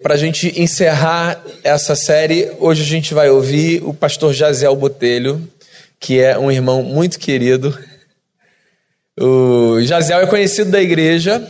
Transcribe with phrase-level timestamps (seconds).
[0.00, 5.42] Para a gente encerrar essa série, hoje a gente vai ouvir o pastor Jaziel Botelho,
[5.98, 7.76] que é um irmão muito querido.
[9.18, 11.44] O Jaziel é conhecido da igreja.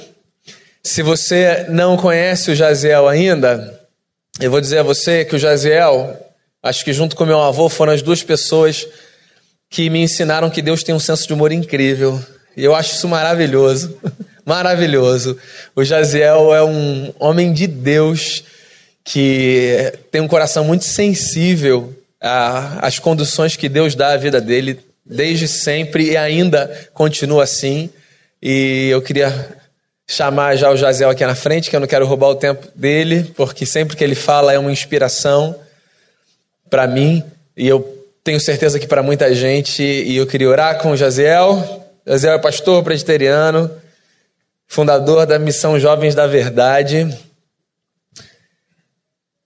[0.82, 3.86] Se você não conhece o Jaziel ainda,
[4.40, 6.16] eu vou dizer a você que o Jaziel,
[6.62, 8.88] acho que junto com meu avô, foram as duas pessoas
[9.68, 12.18] que me ensinaram que Deus tem um senso de humor incrível.
[12.56, 13.94] E eu acho isso maravilhoso.
[14.48, 15.36] Maravilhoso.
[15.76, 18.42] O Jaziel é um homem de Deus
[19.04, 25.46] que tem um coração muito sensível às conduções que Deus dá à vida dele desde
[25.46, 27.90] sempre e ainda continua assim.
[28.42, 29.54] E eu queria
[30.06, 33.30] chamar já o Jaziel aqui na frente, que eu não quero roubar o tempo dele,
[33.36, 35.54] porque sempre que ele fala é uma inspiração
[36.70, 37.22] para mim
[37.54, 39.82] e eu tenho certeza que para muita gente.
[39.82, 41.84] E eu queria orar com o Jaziel.
[42.06, 43.70] Jaziel é pastor presbiteriano
[44.68, 47.08] fundador da Missão Jovens da Verdade.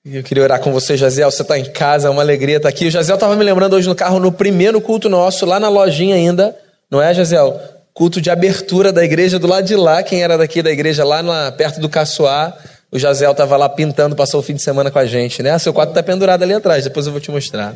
[0.05, 1.31] E eu queria orar com você, Jaziel.
[1.31, 2.89] Você está em casa, é uma alegria estar aqui.
[2.89, 6.17] O Jaziel estava me lembrando hoje no carro, no primeiro culto nosso, lá na lojinha
[6.17, 6.55] ainda,
[6.91, 7.61] não é, Jaziel?
[7.95, 10.03] Culto de abertura da igreja do lado de lá.
[10.03, 12.53] Quem era daqui da igreja, lá na, perto do Caçoá,
[12.91, 15.57] o Jaziel estava lá pintando, passou o fim de semana com a gente, né?
[15.59, 17.75] Seu quadro está pendurado ali atrás, depois eu vou te mostrar.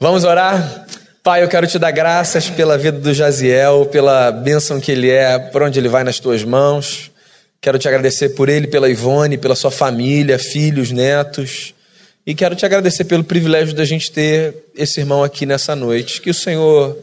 [0.00, 0.86] Vamos orar?
[1.22, 5.38] Pai, eu quero te dar graças pela vida do Jaziel, pela bênção que ele é,
[5.38, 7.10] por onde ele vai nas tuas mãos.
[7.60, 11.74] Quero te agradecer por ele, pela Ivone, pela sua família, filhos, netos.
[12.26, 16.22] E quero te agradecer pelo privilégio da gente ter esse irmão aqui nessa noite.
[16.22, 16.96] Que o Senhor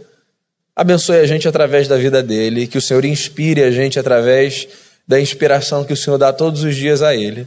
[0.76, 4.68] abençoe a gente através da vida dele, que o Senhor inspire a gente através
[5.08, 7.46] da inspiração que o Senhor dá todos os dias a ele.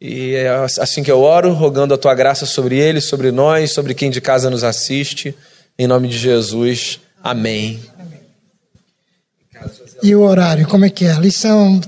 [0.00, 0.48] E é
[0.80, 4.20] assim que eu oro, rogando a tua graça sobre ele, sobre nós, sobre quem de
[4.20, 5.32] casa nos assiste.
[5.78, 7.80] Em nome de Jesus, amém.
[10.02, 11.12] E o horário, como é que é?
[11.12, 11.80] Ali são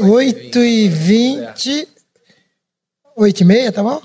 [0.00, 1.88] 8 e 20
[3.16, 4.02] 8 e meia, tá bom?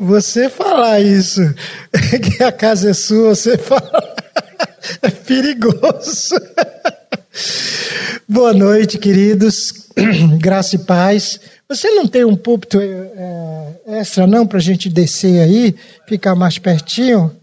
[0.00, 1.40] Você falar isso,
[2.20, 4.16] que a casa é sua, você fala,
[5.02, 6.34] é perigoso.
[8.28, 9.88] Boa noite, queridos,
[10.40, 11.38] graça e paz.
[11.68, 15.74] Você não tem um púlpito é, extra não para a gente descer aí,
[16.06, 17.36] ficar mais pertinho?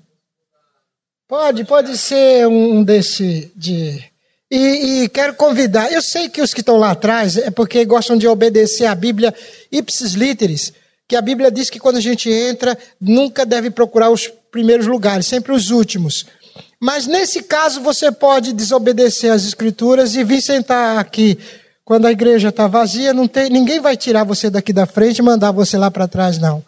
[1.28, 4.04] Pode, pode ser um desse de.
[4.50, 5.92] E, e, quero convidar.
[5.92, 9.34] Eu sei que os que estão lá atrás é porque gostam de obedecer à Bíblia
[9.72, 10.74] ipsis literis,
[11.08, 15.28] que a Bíblia diz que quando a gente entra, nunca deve procurar os primeiros lugares,
[15.28, 16.26] sempre os últimos.
[16.80, 21.38] Mas nesse caso você pode desobedecer às Escrituras e vir sentar aqui
[21.86, 25.22] quando a igreja está vazia, não tem, ninguém vai tirar você daqui da frente e
[25.22, 26.66] mandar você lá para trás, não.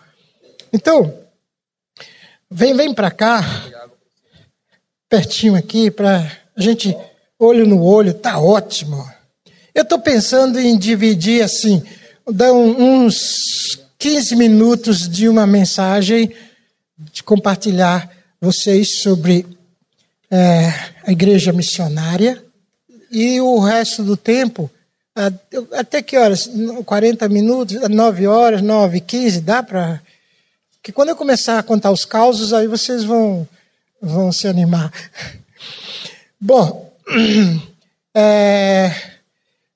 [0.72, 1.12] Então,
[2.50, 3.44] vem, vem para cá,
[5.10, 6.96] pertinho aqui, para a gente,
[7.40, 9.04] olho no olho, tá ótimo.
[9.74, 11.82] Eu estou pensando em dividir assim,
[12.32, 16.32] dar uns 15 minutos de uma mensagem,
[17.12, 18.08] de compartilhar
[18.40, 19.48] vocês sobre
[20.30, 20.72] é,
[21.04, 22.44] a igreja missionária,
[23.10, 24.70] e o resto do tempo
[25.74, 26.50] até que horas?
[26.86, 27.78] 40 minutos?
[27.90, 29.42] 9 horas, 9, 15?
[29.42, 30.02] Dá para.
[30.82, 33.48] Que quando eu começar a contar os causos, aí vocês vão,
[34.02, 34.92] vão se animar.
[36.40, 36.94] Bom,
[38.16, 38.92] é,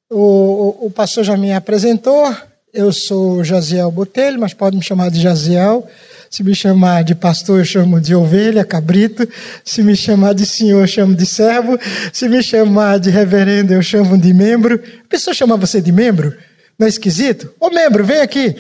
[0.09, 2.33] o, o pastor já me apresentou.
[2.73, 5.87] Eu sou Jaziel Botelho, mas pode me chamar de Jaziel.
[6.31, 9.27] Se me chamar de pastor, eu chamo de ovelha, cabrito.
[9.65, 11.77] Se me chamar de senhor, eu chamo de servo.
[12.13, 14.81] Se me chamar de reverendo, eu chamo de membro.
[15.03, 16.33] A pessoa chama você de membro?
[16.79, 17.53] Não é esquisito?
[17.59, 18.55] Ô membro, vem aqui.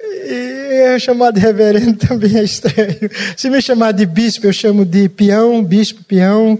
[0.00, 3.10] E chamar de reverendo também é estranho.
[3.36, 6.58] Se me chamar de bispo, eu chamo de peão, bispo, peão,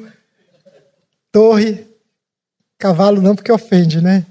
[1.33, 1.87] torre.
[2.79, 4.27] Cavalo não, porque ofende, né?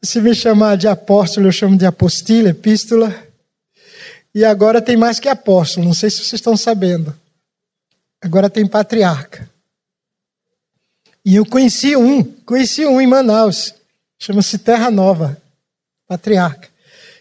[0.00, 3.29] Se me chamar de apóstolo, eu chamo de apostilha, epístola.
[4.34, 7.14] E agora tem mais que apóstolo, não sei se vocês estão sabendo.
[8.22, 9.48] Agora tem patriarca.
[11.24, 13.74] E eu conheci um, conheci um em Manaus,
[14.18, 15.40] chama-se Terra Nova,
[16.06, 16.68] patriarca.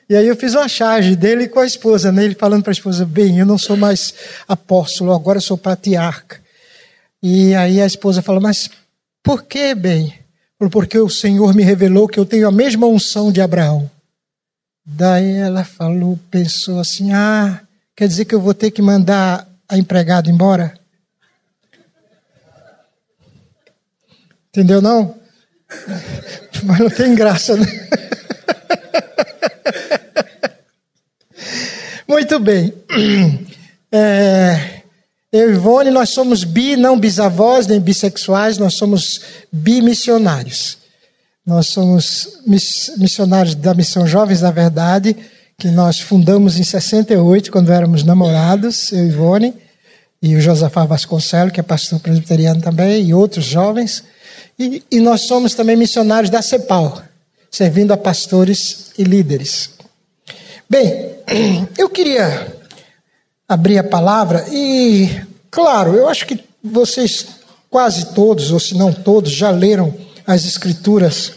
[0.09, 2.25] E aí eu fiz uma charge dele com a esposa, né?
[2.25, 4.13] ele falando para a esposa, bem, eu não sou mais
[4.47, 6.41] apóstolo, agora eu sou patriarca.
[7.21, 8.69] E aí a esposa falou, mas
[9.21, 10.17] por que, bem?
[10.71, 13.89] Porque o Senhor me revelou que eu tenho a mesma unção de Abraão.
[14.91, 17.61] Daí ela falou, pensou assim: ah,
[17.95, 20.73] quer dizer que eu vou ter que mandar a empregada embora?
[24.49, 25.15] Entendeu não?
[26.65, 27.65] Mas não tem graça, né?
[32.07, 32.73] Muito bem.
[33.91, 34.83] É,
[35.31, 39.19] eu e Ivone, nós somos bi, não bisavós, nem bissexuais, nós somos
[39.51, 40.77] bimissionários.
[41.49, 45.17] Nós somos missionários da Missão Jovens da Verdade,
[45.57, 49.55] que nós fundamos em 68, quando éramos namorados, eu e Ivone,
[50.21, 54.03] e o Josafá Vasconcelos, que é pastor presbiteriano também, e outros jovens.
[54.59, 57.01] E, e nós somos também missionários da CEPAL,
[57.49, 59.71] servindo a pastores e líderes.
[60.69, 61.15] Bem,
[61.79, 62.55] eu queria
[63.47, 65.09] abrir a palavra e,
[65.49, 67.25] claro, eu acho que vocês
[67.71, 69.91] quase todos, ou se não todos, já leram
[70.29, 71.31] as Escrituras,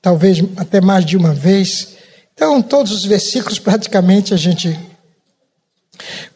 [0.00, 1.96] talvez até mais de uma vez.
[2.32, 4.78] Então, todos os versículos praticamente a gente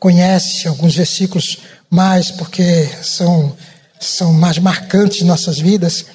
[0.01, 1.59] conhece, alguns versículos
[1.89, 3.57] mais, porque são,
[4.01, 6.07] são mais marcantes em nossas vidas.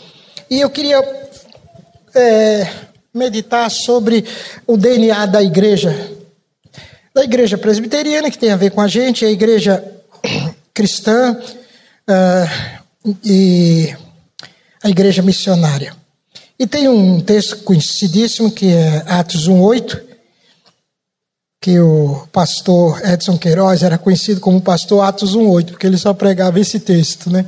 [0.50, 1.02] E eu queria
[2.14, 2.68] é,
[3.14, 4.26] meditar sobre
[4.68, 5.96] o DNA da igreja,
[7.16, 9.82] da igreja presbiteriana, que tem a ver com a gente, a igreja
[10.74, 11.40] cristã
[12.10, 13.96] uh, e
[14.88, 15.96] a igreja missionária.
[16.58, 20.02] E tem um texto conhecidíssimo que é Atos 1,8,
[21.62, 26.60] que o pastor Edson Queiroz era conhecido como pastor Atos 1,8, porque ele só pregava
[26.60, 27.46] esse texto, né?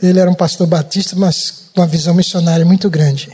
[0.00, 3.30] Ele era um pastor batista, mas com uma visão missionária muito grande.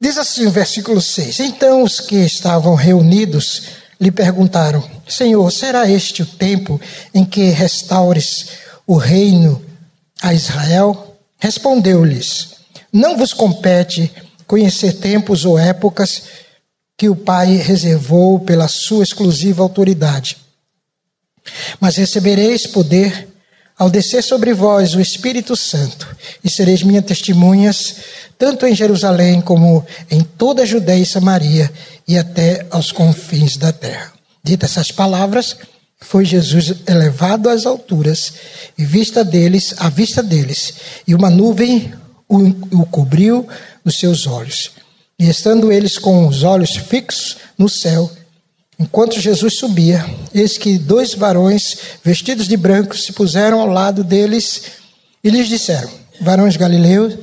[0.00, 3.64] Diz assim o versículo 6: Então os que estavam reunidos
[4.00, 6.80] lhe perguntaram: Senhor, será este o tempo
[7.12, 8.46] em que restaures
[8.86, 9.62] o reino
[10.22, 11.03] a Israel?
[11.44, 12.54] Respondeu-lhes:
[12.90, 14.10] não vos compete
[14.46, 16.22] conhecer tempos ou épocas
[16.96, 20.38] que o Pai reservou pela sua exclusiva autoridade.
[21.78, 23.28] Mas recebereis poder
[23.76, 27.96] ao descer sobre vós o Espírito Santo, e sereis minhas testemunhas,
[28.38, 31.70] tanto em Jerusalém como em toda a Judéia e Samaria,
[32.08, 34.14] e até aos confins da terra.
[34.42, 35.58] Dita essas palavras,
[36.00, 38.34] foi Jesus elevado às alturas,
[38.76, 40.74] e vista deles, à vista deles,
[41.06, 41.92] e uma nuvem
[42.28, 42.46] o,
[42.80, 43.46] o cobriu
[43.84, 44.72] os seus olhos.
[45.18, 48.10] E estando eles com os olhos fixos no céu,
[48.78, 50.04] enquanto Jesus subia,
[50.34, 54.62] eis que dois varões vestidos de branco se puseram ao lado deles
[55.22, 55.90] e lhes disseram:
[56.20, 57.14] Varões galileus,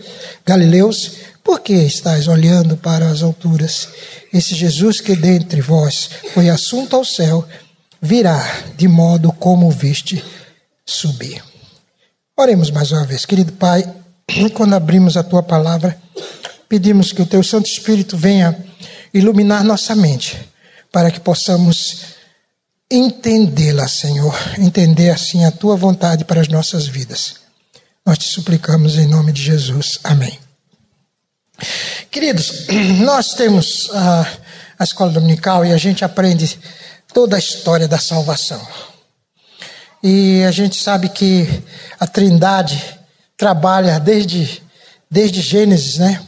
[0.46, 1.12] galileus,
[1.44, 3.90] por que estáis olhando para as alturas?
[4.34, 7.46] Esse Jesus que dentre vós foi assunto ao céu,
[8.02, 8.44] virá
[8.76, 10.24] de modo como viste
[10.86, 11.44] subir.
[12.36, 13.84] Oremos mais uma vez, querido Pai.
[14.56, 15.98] Quando abrimos a tua palavra,
[16.68, 18.58] pedimos que o teu Santo Espírito venha
[19.14, 20.38] iluminar nossa mente,
[20.92, 22.16] para que possamos
[22.90, 27.36] entendê-la, Senhor, entender assim a tua vontade para as nossas vidas.
[28.06, 30.00] Nós te suplicamos em nome de Jesus.
[30.04, 30.38] Amém.
[32.10, 32.68] Queridos,
[33.02, 34.28] nós temos a,
[34.80, 36.60] a escola dominical e a gente aprende
[37.14, 38.62] toda a história da salvação.
[40.04, 41.48] E a gente sabe que
[42.00, 43.00] a Trindade
[43.38, 44.62] trabalha desde,
[45.10, 46.22] desde Gênesis, né?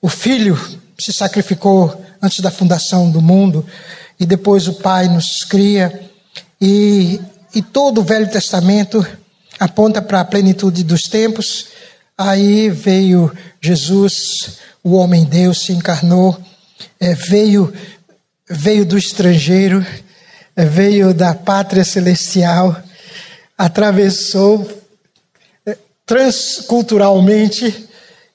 [0.00, 0.58] O filho
[0.98, 3.66] se sacrificou antes da fundação do mundo
[4.18, 6.10] e depois o pai nos cria
[6.60, 7.20] e,
[7.54, 9.06] e todo o Velho Testamento
[9.58, 11.66] aponta para a plenitude dos tempos.
[12.16, 16.40] Aí veio Jesus, o homem Deus se encarnou,
[16.98, 17.72] é, veio
[18.48, 19.84] veio do estrangeiro,
[20.56, 22.76] veio da pátria celestial,
[23.56, 24.68] atravessou
[26.04, 27.88] transculturalmente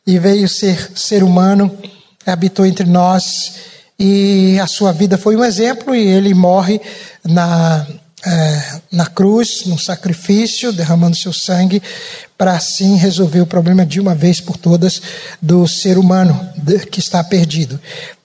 [0.05, 1.77] e veio ser ser humano,
[2.25, 3.53] habitou entre nós
[3.99, 6.79] e a sua vida foi um exemplo e ele morre
[7.23, 7.85] na
[8.25, 11.81] é, na cruz, no sacrifício, derramando seu sangue,
[12.37, 15.01] para assim resolver o problema de uma vez por todas
[15.41, 16.37] do ser humano
[16.91, 17.79] que está perdido.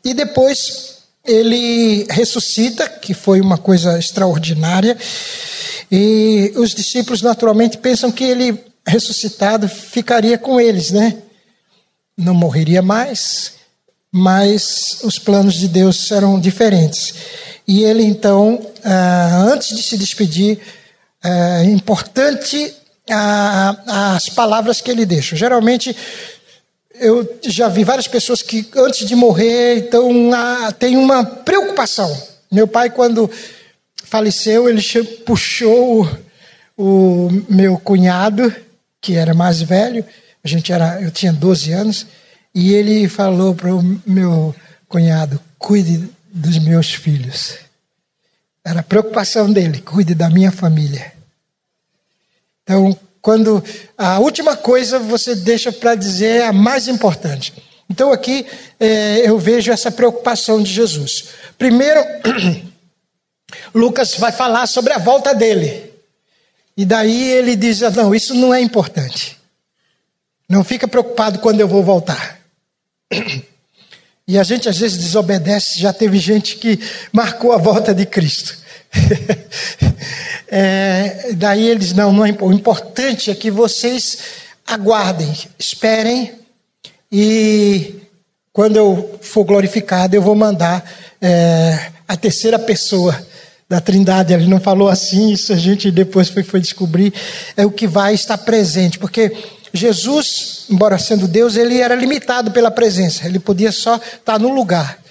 [0.04, 0.91] E depois
[1.24, 4.96] ele ressuscita, que foi uma coisa extraordinária,
[5.90, 11.18] e os discípulos naturalmente pensam que ele ressuscitado ficaria com eles, né?
[12.16, 13.52] Não morreria mais,
[14.10, 17.14] mas os planos de Deus eram diferentes.
[17.66, 20.58] E ele então, ah, antes de se despedir,
[21.22, 22.74] é importante
[23.86, 25.36] as palavras que ele deixa.
[25.36, 25.94] Geralmente
[26.94, 30.10] eu já vi várias pessoas que antes de morrer, então
[30.78, 32.10] tem uma preocupação.
[32.50, 33.30] Meu pai, quando
[34.04, 34.82] faleceu, ele
[35.24, 36.04] puxou
[36.76, 38.54] o, o meu cunhado
[39.02, 40.04] que era mais velho,
[40.44, 42.06] a gente era, eu tinha 12 anos,
[42.54, 44.54] e ele falou para o meu
[44.88, 47.56] cunhado: cuide dos meus filhos.
[48.64, 51.12] Era a preocupação dele, cuide da minha família.
[52.62, 53.62] Então, quando
[53.96, 57.54] a última coisa você deixa para dizer é a mais importante.
[57.88, 58.44] Então, aqui
[58.80, 61.26] é, eu vejo essa preocupação de Jesus.
[61.56, 62.00] Primeiro,
[63.72, 65.92] Lucas vai falar sobre a volta dele.
[66.76, 69.38] E daí ele diz: Não, isso não é importante.
[70.48, 72.40] Não fica preocupado quando eu vou voltar.
[74.24, 76.78] E a gente às vezes desobedece, já teve gente que
[77.12, 78.56] marcou a volta de Cristo.
[80.48, 84.18] é, daí eles, não, não é, o importante é que vocês
[84.66, 86.32] aguardem, esperem,
[87.10, 87.94] e
[88.52, 90.84] quando eu for glorificado, eu vou mandar
[91.20, 93.18] é, a terceira pessoa
[93.68, 94.32] da Trindade.
[94.32, 97.12] Ele não falou assim, isso a gente depois foi, foi descobrir,
[97.56, 99.34] é o que vai estar presente, porque
[99.72, 105.01] Jesus, embora sendo Deus, ele era limitado pela presença, ele podia só estar no lugar.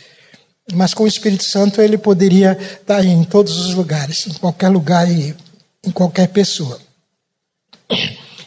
[0.74, 5.10] Mas com o Espírito Santo ele poderia estar em todos os lugares, em qualquer lugar
[5.10, 5.36] e
[5.84, 6.80] em qualquer pessoa.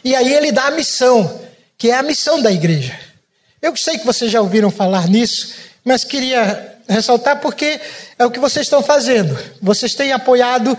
[0.03, 1.41] E aí ele dá a missão,
[1.77, 2.97] que é a missão da igreja.
[3.61, 5.53] Eu sei que vocês já ouviram falar nisso,
[5.83, 7.79] mas queria ressaltar porque
[8.17, 9.37] é o que vocês estão fazendo.
[9.61, 10.77] Vocês têm apoiado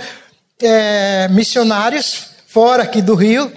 [0.63, 3.53] é, missionários fora aqui do Rio.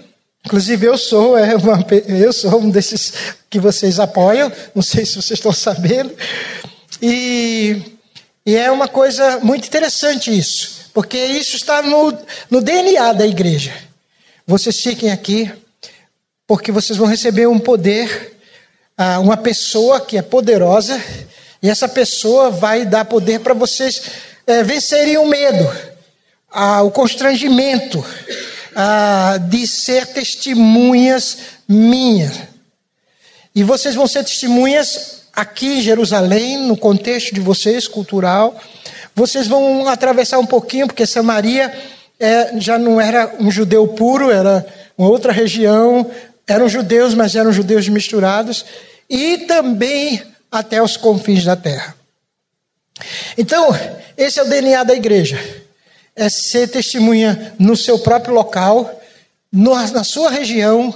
[0.46, 3.14] Inclusive eu sou, é uma, eu sou um desses
[3.50, 4.52] que vocês apoiam.
[4.74, 6.12] Não sei se vocês estão sabendo.
[7.02, 7.82] E,
[8.46, 12.18] e é uma coisa muito interessante isso, porque isso está no,
[12.50, 13.74] no DNA da igreja.
[14.46, 15.52] Vocês fiquem aqui,
[16.48, 18.38] porque vocês vão receber um poder,
[18.98, 21.02] ah, uma pessoa que é poderosa,
[21.62, 24.02] e essa pessoa vai dar poder para vocês
[24.48, 25.70] é, vencerem o medo,
[26.52, 28.04] ah, o constrangimento
[28.76, 31.38] ah, de ser testemunhas
[31.68, 32.40] minhas.
[33.54, 38.60] E vocês vão ser testemunhas aqui em Jerusalém, no contexto de vocês, cultural.
[39.16, 41.74] Vocês vão atravessar um pouquinho, porque Samaria
[42.20, 44.66] é, já não era um judeu puro, era
[44.98, 46.10] uma outra região.
[46.46, 48.66] Eram judeus, mas eram judeus misturados.
[49.10, 51.96] E também até os confins da terra.
[53.38, 53.70] Então,
[54.18, 55.40] esse é o DNA da igreja.
[56.16, 59.00] É ser testemunha no seu próprio local,
[59.52, 60.94] na sua região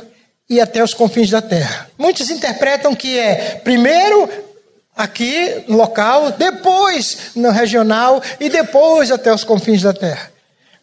[0.50, 1.89] e até os confins da terra.
[1.97, 4.29] Muitos interpretam que é primeiro
[4.95, 10.31] aqui no local, depois no regional e depois até os confins da terra.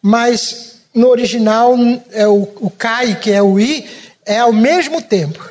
[0.02, 1.76] Mas no original
[2.12, 3.88] é o, o Kai, que é o I,
[4.24, 5.48] é ao mesmo tempo.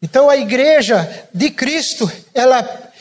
[0.00, 2.92] Então a igreja de Cristo, ela,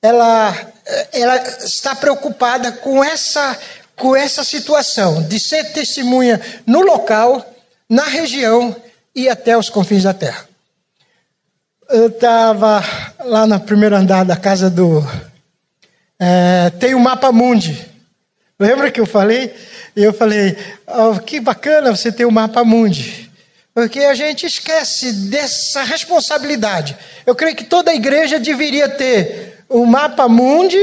[0.00, 0.72] ela,
[1.12, 3.58] ela está preocupada com essa,
[3.96, 7.44] com essa situação de ser testemunha no local,
[7.88, 8.74] na região
[9.14, 10.48] e até os confins da terra.
[11.90, 12.82] Eu estava
[13.24, 15.04] lá no primeiro andar da casa do.
[16.18, 17.86] É, tem o mapa mundi.
[18.58, 19.54] Lembra que eu falei?
[19.94, 23.30] Eu falei, oh, que bacana você ter o mapa mundi.
[23.74, 26.96] Porque a gente esquece dessa responsabilidade.
[27.26, 30.78] Eu creio que toda igreja deveria ter o mapa mundi,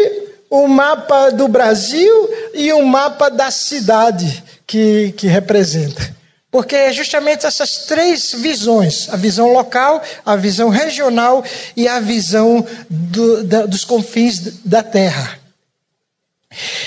[0.49, 6.18] o mapa do Brasil e o mapa da cidade que, que representa.
[6.51, 11.43] Porque é justamente essas três visões: a visão local, a visão regional
[11.75, 15.39] e a visão do, da, dos confins da terra.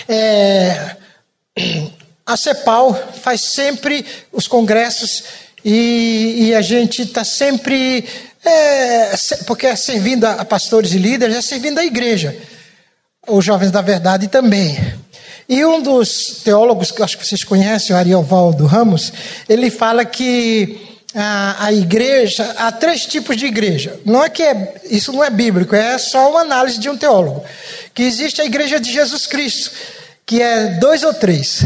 [0.08, 0.96] É,
[2.26, 5.24] a CEPAL faz sempre os congressos
[5.64, 8.04] e, e a gente está sempre.
[8.44, 9.14] É,
[9.46, 12.36] porque é servindo a pastores e líderes, é servindo a igreja.
[13.28, 14.76] Os jovens da verdade também.
[15.48, 19.12] E um dos teólogos que acho que vocês conhecem, o Ariovaldo Ramos,
[19.48, 20.80] ele fala que
[21.14, 23.98] a, a, igreja, há três tipos de igreja.
[24.04, 27.44] Não é que é, isso não é bíblico, é só uma análise de um teólogo.
[27.94, 29.70] Que existe a igreja de Jesus Cristo,
[30.24, 31.60] que é dois ou três.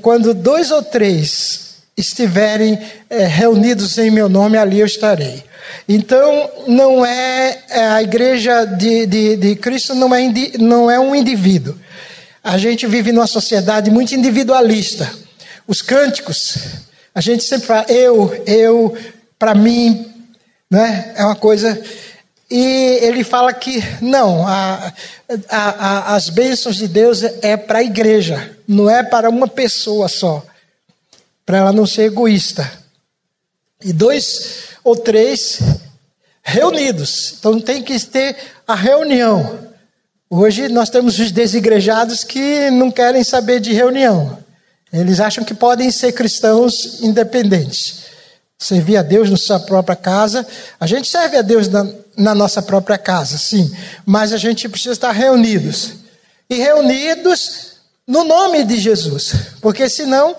[0.00, 5.44] Quando dois ou três estiverem é, reunidos em meu nome, ali eu estarei.
[5.88, 11.14] Então, não é, é a igreja de, de, de Cristo não é, não é um
[11.14, 11.76] indivíduo.
[12.42, 15.10] A gente vive numa sociedade muito individualista.
[15.66, 16.56] Os cânticos,
[17.14, 18.96] a gente sempre fala eu, eu,
[19.38, 20.12] para mim,
[20.68, 21.12] né?
[21.16, 21.80] É uma coisa.
[22.50, 24.92] E ele fala que não, a,
[25.48, 30.08] a, a, as bênçãos de Deus é para a igreja, não é para uma pessoa
[30.08, 30.44] só,
[31.46, 32.70] para ela não ser egoísta.
[33.84, 35.60] E dois ou três
[36.42, 39.71] reunidos, então tem que ter a reunião.
[40.34, 44.38] Hoje nós temos os desigrejados que não querem saber de reunião.
[44.90, 48.04] Eles acham que podem ser cristãos independentes.
[48.58, 50.46] Servir a Deus na sua própria casa.
[50.80, 51.86] A gente serve a Deus na,
[52.16, 53.70] na nossa própria casa, sim.
[54.06, 55.96] Mas a gente precisa estar reunidos.
[56.48, 57.72] E reunidos
[58.08, 59.34] no nome de Jesus.
[59.60, 60.34] Porque senão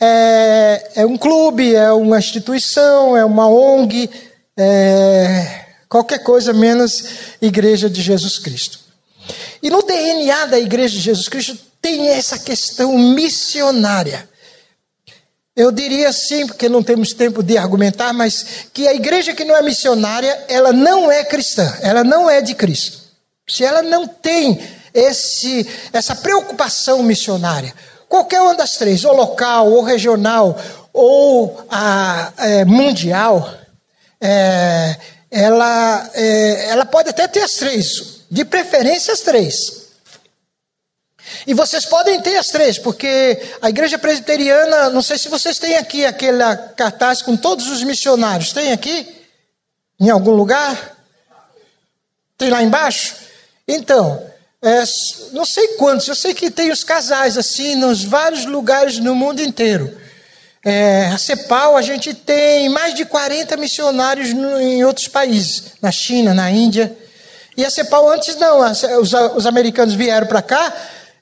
[0.00, 4.10] é, é um clube, é uma instituição, é uma ONG,
[4.56, 7.04] é qualquer coisa menos
[7.40, 8.81] Igreja de Jesus Cristo.
[9.62, 14.28] E no DNA da Igreja de Jesus Cristo tem essa questão missionária.
[15.54, 19.54] Eu diria sim, porque não temos tempo de argumentar, mas que a igreja que não
[19.54, 23.00] é missionária, ela não é cristã, ela não é de Cristo.
[23.46, 24.58] Se ela não tem
[24.94, 27.74] esse, essa preocupação missionária,
[28.08, 30.58] qualquer uma das três, ou local, ou regional,
[30.90, 33.52] ou a, é, mundial,
[34.20, 34.96] é,
[35.30, 39.82] ela, é, ela pode até ter as três, de preferência as três.
[41.46, 45.76] E vocês podem ter as três, porque a igreja presbiteriana, não sei se vocês têm
[45.76, 46.42] aqui aquele
[46.74, 48.50] cartaz com todos os missionários.
[48.52, 49.06] Tem aqui?
[50.00, 50.96] Em algum lugar?
[52.38, 53.16] Tem lá embaixo?
[53.68, 54.26] Então,
[54.62, 54.82] é,
[55.32, 59.42] não sei quantos, eu sei que tem os casais assim, nos vários lugares no mundo
[59.42, 59.94] inteiro.
[60.64, 65.92] É, a CEPAL, a gente tem mais de 40 missionários no, em outros países, na
[65.92, 66.96] China, na Índia.
[67.56, 68.60] E a CEPAL antes não,
[69.00, 70.74] os, os americanos vieram para cá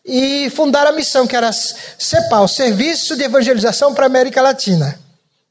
[0.04, 4.99] e fundaram a missão, que era CEPAL, Serviço de Evangelização para a América Latina.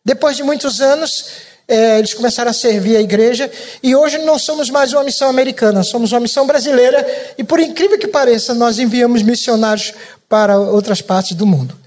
[0.04, 1.26] Depois de muitos anos,
[1.68, 3.52] é, eles começaram a servir a igreja,
[3.84, 7.06] e hoje não somos mais uma missão americana, somos uma missão brasileira,
[7.38, 9.94] e por incrível que pareça, nós enviamos missionários
[10.28, 11.78] para outras partes do mundo.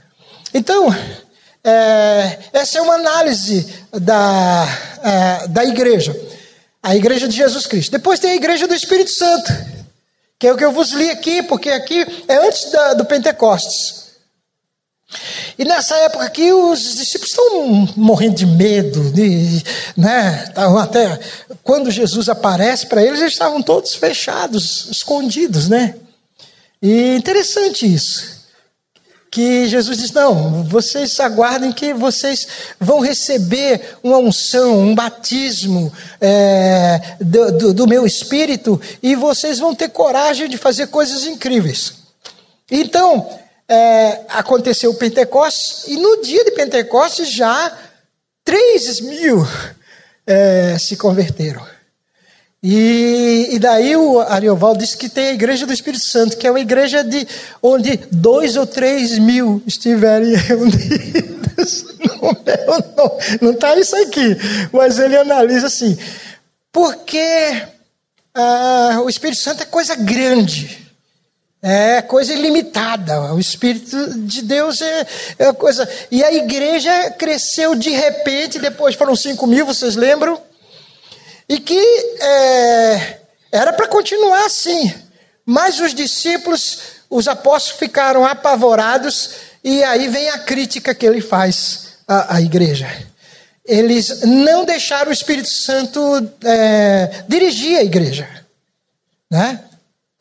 [0.54, 0.94] Então,
[1.64, 4.68] é, essa é uma análise da,
[5.02, 6.14] é, da igreja,
[6.82, 7.92] a igreja de Jesus Cristo.
[7.92, 9.52] Depois tem a igreja do Espírito Santo
[10.42, 14.06] que é o que eu vos li aqui, porque aqui é antes da, do Pentecostes.
[15.56, 19.62] E nessa época aqui, os discípulos estão morrendo de medo, de,
[19.96, 20.52] né?
[20.80, 21.20] Até
[21.62, 25.94] quando Jesus aparece para eles, eles estavam todos fechados, escondidos, né?
[26.82, 28.41] E interessante isso
[29.32, 32.46] que Jesus diz: Não, vocês aguardem que vocês
[32.78, 39.74] vão receber uma unção, um batismo é, do, do, do, meu espírito e vocês vão
[39.74, 41.94] ter coragem de fazer coisas incríveis.
[42.70, 43.26] Então,
[43.66, 47.74] é, aconteceu o Pentecostes e no dia de Pentecostes já
[48.44, 49.48] 3 mil
[50.26, 51.66] é, se converteram.
[52.64, 56.50] E, e, daí o Arioval disse que tem a igreja do Espírito Santo, que é
[56.50, 57.26] uma igreja de,
[57.60, 61.84] onde dois ou três mil estiverem reunidos.
[63.40, 64.36] Não está isso aqui,
[64.72, 65.98] mas ele analisa assim,
[66.70, 67.64] porque
[68.32, 70.88] ah, o Espírito Santo é coisa grande,
[71.60, 73.34] é coisa ilimitada.
[73.34, 75.06] O Espírito de Deus é,
[75.40, 75.88] é coisa.
[76.12, 80.40] E a igreja cresceu de repente, depois foram cinco mil, vocês lembram?
[81.52, 83.18] E que é,
[83.52, 84.90] era para continuar assim.
[85.44, 86.78] Mas os discípulos,
[87.10, 92.88] os apóstolos ficaram apavorados, e aí vem a crítica que ele faz à, à igreja.
[93.66, 96.00] Eles não deixaram o Espírito Santo
[96.42, 98.26] é, dirigir a igreja.
[99.30, 99.60] Né?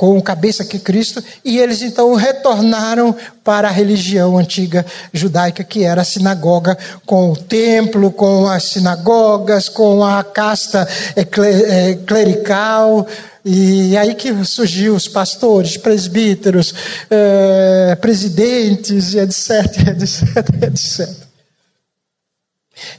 [0.01, 4.83] Com cabeça que Cristo, e eles então retornaram para a religião antiga
[5.13, 11.93] judaica, que era a sinagoga, com o templo, com as sinagogas, com a casta é,
[11.93, 13.05] clerical,
[13.45, 16.73] e aí que surgiu os pastores, presbíteros,
[17.07, 21.09] é, presidentes, etc, etc, etc.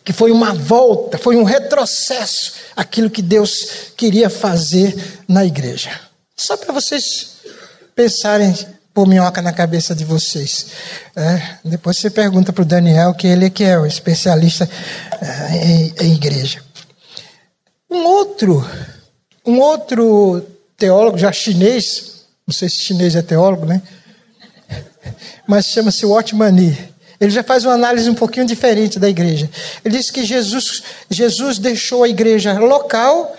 [0.04, 4.94] Que foi uma volta, foi um retrocesso aquilo que Deus queria fazer
[5.26, 6.11] na igreja.
[6.42, 7.36] Só para vocês
[7.94, 8.52] pensarem
[8.92, 10.66] por minhoca na cabeça de vocês.
[11.14, 14.68] É, depois você pergunta para o Daniel, que ele é que é o especialista
[15.20, 16.60] é, em, em, igreja.
[17.88, 18.68] Um outro,
[19.46, 20.44] um outro
[20.76, 23.80] teólogo já chinês, não sei se chinês é teólogo, né?
[25.46, 26.76] Mas chama-se Watmani.
[27.20, 29.48] Ele já faz uma análise um pouquinho diferente da igreja.
[29.84, 33.36] Ele diz que Jesus, Jesus deixou a igreja local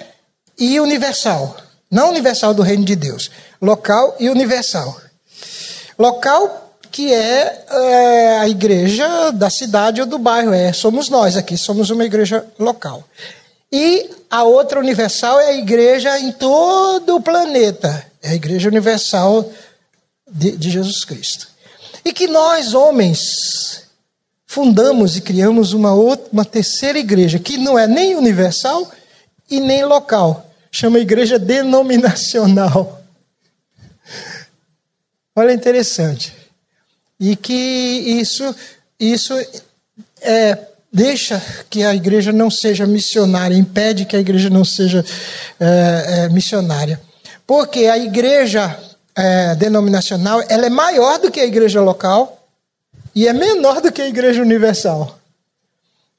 [0.58, 1.63] e universal.
[1.94, 3.30] Não universal do reino de Deus,
[3.62, 5.00] local e universal.
[5.96, 11.56] Local que é, é, a igreja da cidade ou do bairro, é, somos nós aqui,
[11.56, 13.04] somos uma igreja local.
[13.72, 19.48] E a outra universal é a igreja em todo o planeta, é a igreja universal
[20.28, 21.48] de, de Jesus Cristo.
[22.04, 23.84] E que nós, homens,
[24.48, 28.92] fundamos e criamos uma, outra, uma terceira igreja, que não é nem universal
[29.48, 33.00] e nem local, chama igreja denominacional.
[35.36, 36.34] Olha interessante.
[37.20, 38.56] E que isso,
[39.00, 39.34] isso
[40.20, 40.58] é,
[40.92, 45.06] deixa que a igreja não seja missionária, impede que a igreja não seja
[45.60, 47.00] é, é, missionária.
[47.46, 48.76] Porque a igreja
[49.16, 52.48] é, denominacional ela é maior do que a igreja local
[53.14, 55.20] e é menor do que a igreja universal.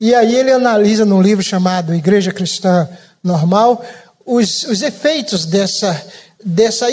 [0.00, 2.88] E aí ele analisa num livro chamado Igreja Cristã
[3.22, 3.82] Normal
[4.24, 6.06] os, os efeitos dessa,
[6.44, 6.86] dessa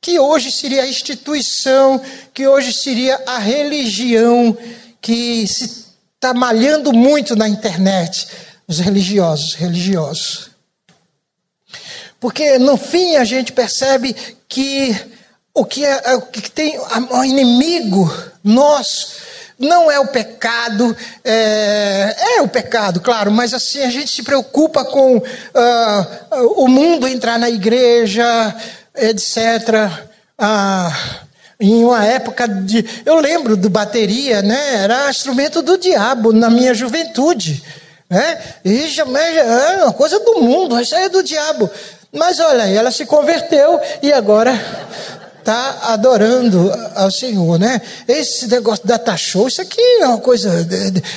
[0.00, 2.00] que hoje seria a instituição,
[2.32, 4.56] que hoje seria a religião
[5.00, 8.26] que se está malhando muito na internet.
[8.66, 10.50] Os religiosos, religiosos.
[12.20, 14.14] Porque no fim a gente percebe
[14.48, 14.94] que
[15.54, 18.12] o que, é, o que tem o inimigo
[18.44, 19.27] nosso
[19.58, 24.84] não é o pecado, é, é, o pecado, claro, mas assim a gente se preocupa
[24.84, 25.24] com uh,
[26.56, 28.54] o mundo entrar na igreja,
[28.94, 29.90] etc.
[30.38, 31.28] Uh,
[31.60, 32.84] em uma época de.
[33.04, 34.76] Eu lembro do bateria, né?
[34.76, 37.62] Era instrumento do diabo na minha juventude.
[38.08, 38.38] Né?
[38.64, 41.68] E jamais, é uma coisa do mundo, isso aí é do diabo.
[42.12, 44.58] Mas olha, ela se converteu e agora
[45.48, 47.80] está adorando ao Senhor, né?
[48.06, 50.50] Esse negócio da show, isso aqui é uma coisa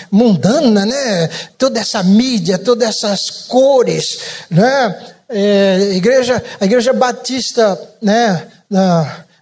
[0.10, 1.28] mundana, né?
[1.58, 5.06] Toda essa mídia, todas essas cores, né?
[5.28, 8.48] É, igreja, a igreja batista, né?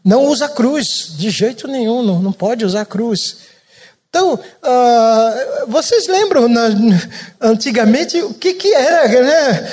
[0.04, 3.48] Não usa cruz, de jeito nenhum, não, não pode usar cruz.
[4.10, 6.67] Então, uh, vocês lembram na,
[7.39, 9.72] antigamente o que, que era, né?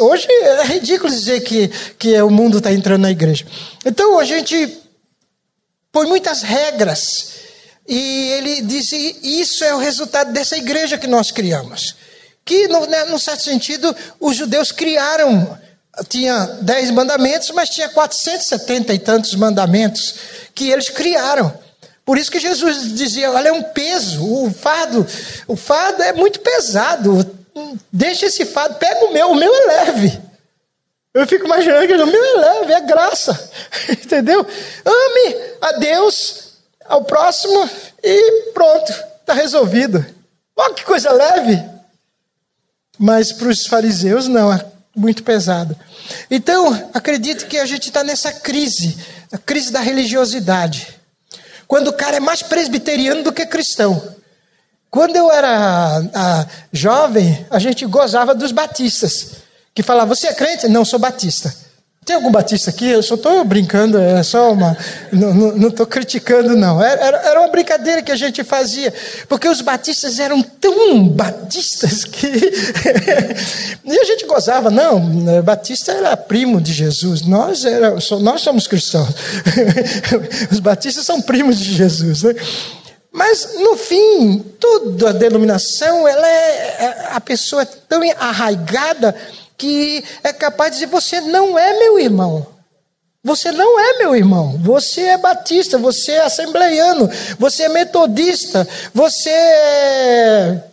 [0.00, 3.46] Hoje é ridículo dizer que, que o mundo está entrando na igreja.
[3.86, 4.76] Então a gente
[5.92, 7.30] põe muitas regras
[7.86, 8.90] e ele diz
[9.22, 11.94] isso é o resultado dessa igreja que nós criamos.
[12.44, 15.56] Que, no, né, num certo sentido, os judeus criaram
[16.08, 20.14] tinha dez mandamentos, mas tinha 470 e tantos mandamentos
[20.54, 21.52] que eles criaram.
[22.10, 25.06] Por isso que Jesus dizia: olha, é um peso, o fardo,
[25.46, 27.24] o fardo é muito pesado.
[27.92, 30.20] Deixa esse fardo, pega o meu, o meu é leve.
[31.14, 33.52] Eu fico imaginando que o meu é leve, é graça.
[33.88, 34.44] Entendeu?
[34.84, 37.70] Ame a Deus, ao próximo
[38.02, 40.04] e pronto, está resolvido.
[40.56, 41.62] Olha que coisa leve.
[42.98, 45.78] Mas para os fariseus, não, é muito pesado.
[46.28, 48.98] Então, acredito que a gente está nessa crise,
[49.30, 50.98] a crise da religiosidade
[51.70, 54.02] quando o cara é mais presbiteriano do que cristão.
[54.90, 59.36] Quando eu era a, jovem, a gente gozava dos batistas,
[59.72, 60.66] que falavam: Você é crente?
[60.66, 61.54] Não, sou batista.
[62.10, 62.88] Tem algum batista aqui?
[62.88, 64.76] Eu só estou brincando, é só uma.
[65.12, 66.82] Não estou criticando, não.
[66.82, 68.92] Era, era, uma brincadeira que a gente fazia,
[69.28, 72.26] porque os batistas eram tão batistas que.
[72.26, 75.00] e a gente gozava, não,
[75.44, 79.10] Batista era primo de Jesus, nós, era, nós somos cristãos.
[80.50, 82.34] os batistas são primos de Jesus, né?
[83.12, 89.14] Mas, no fim, toda a denominação, ela é, é a pessoa é tão arraigada
[89.60, 92.46] que é capaz de dizer: Você não é meu irmão.
[93.22, 94.58] Você não é meu irmão.
[94.62, 100.64] Você é batista, você é assembleiano, você é metodista, você é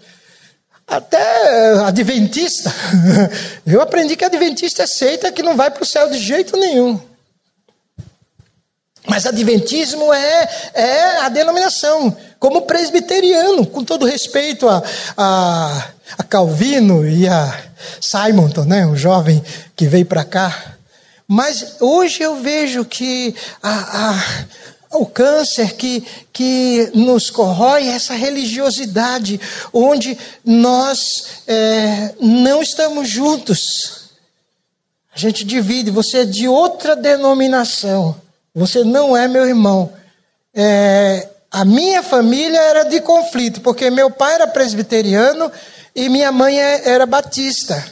[0.87, 2.73] até adventista.
[3.67, 6.97] Eu aprendi que adventista é seita que não vai para o céu de jeito nenhum.
[9.05, 12.15] Mas adventismo é, é a denominação.
[12.39, 14.83] Como presbiteriano, com todo respeito a,
[15.17, 17.63] a, a Calvino e a
[17.99, 19.43] Simonton, né, um jovem
[19.75, 20.75] que veio para cá.
[21.27, 28.13] Mas hoje eu vejo que a, a, o câncer que, que nos corrói é essa
[28.13, 29.39] religiosidade,
[29.73, 34.11] onde nós é, não estamos juntos.
[35.13, 38.15] A gente divide, você é de outra denominação,
[38.53, 39.91] você não é meu irmão.
[40.53, 45.51] É, a minha família era de conflito, porque meu pai era presbiteriano
[45.97, 47.83] e minha mãe é, era batista.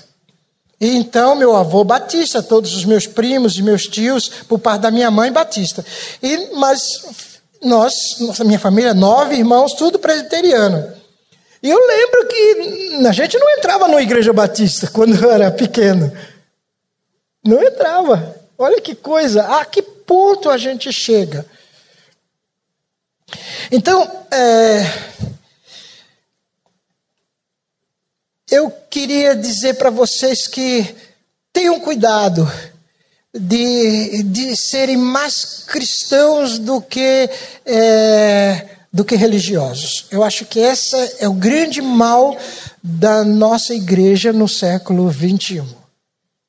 [0.80, 4.92] E então, meu avô batista, todos os meus primos e meus tios, por parte da
[4.92, 5.84] minha mãe, batista.
[6.22, 10.94] E, mas nós, nossa minha família, nove irmãos, tudo presbiteriano.
[11.64, 16.16] E eu lembro que a gente não entrava numa igreja batista quando eu era pequeno.
[17.44, 18.36] Não entrava.
[18.56, 21.44] Olha que coisa, a que ponto a gente chega.
[23.72, 24.86] Então, é,
[28.56, 30.96] eu queria dizer para vocês que
[31.52, 32.50] tenham cuidado
[33.34, 37.30] de, de serem mais cristãos do que,
[37.66, 40.06] é, do que religiosos.
[40.10, 42.38] Eu acho que esse é o grande mal
[42.82, 45.68] da nossa igreja no século 21.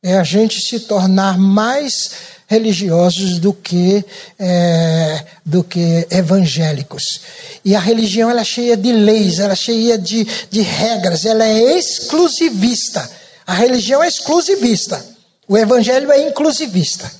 [0.00, 4.04] É a gente se tornar mais religiosos do que,
[4.38, 7.20] é, do que evangélicos.
[7.64, 11.44] E a religião ela é cheia de leis, ela é cheia de, de regras, ela
[11.44, 13.08] é exclusivista.
[13.46, 15.04] A religião é exclusivista.
[15.48, 17.10] O evangelho é inclusivista.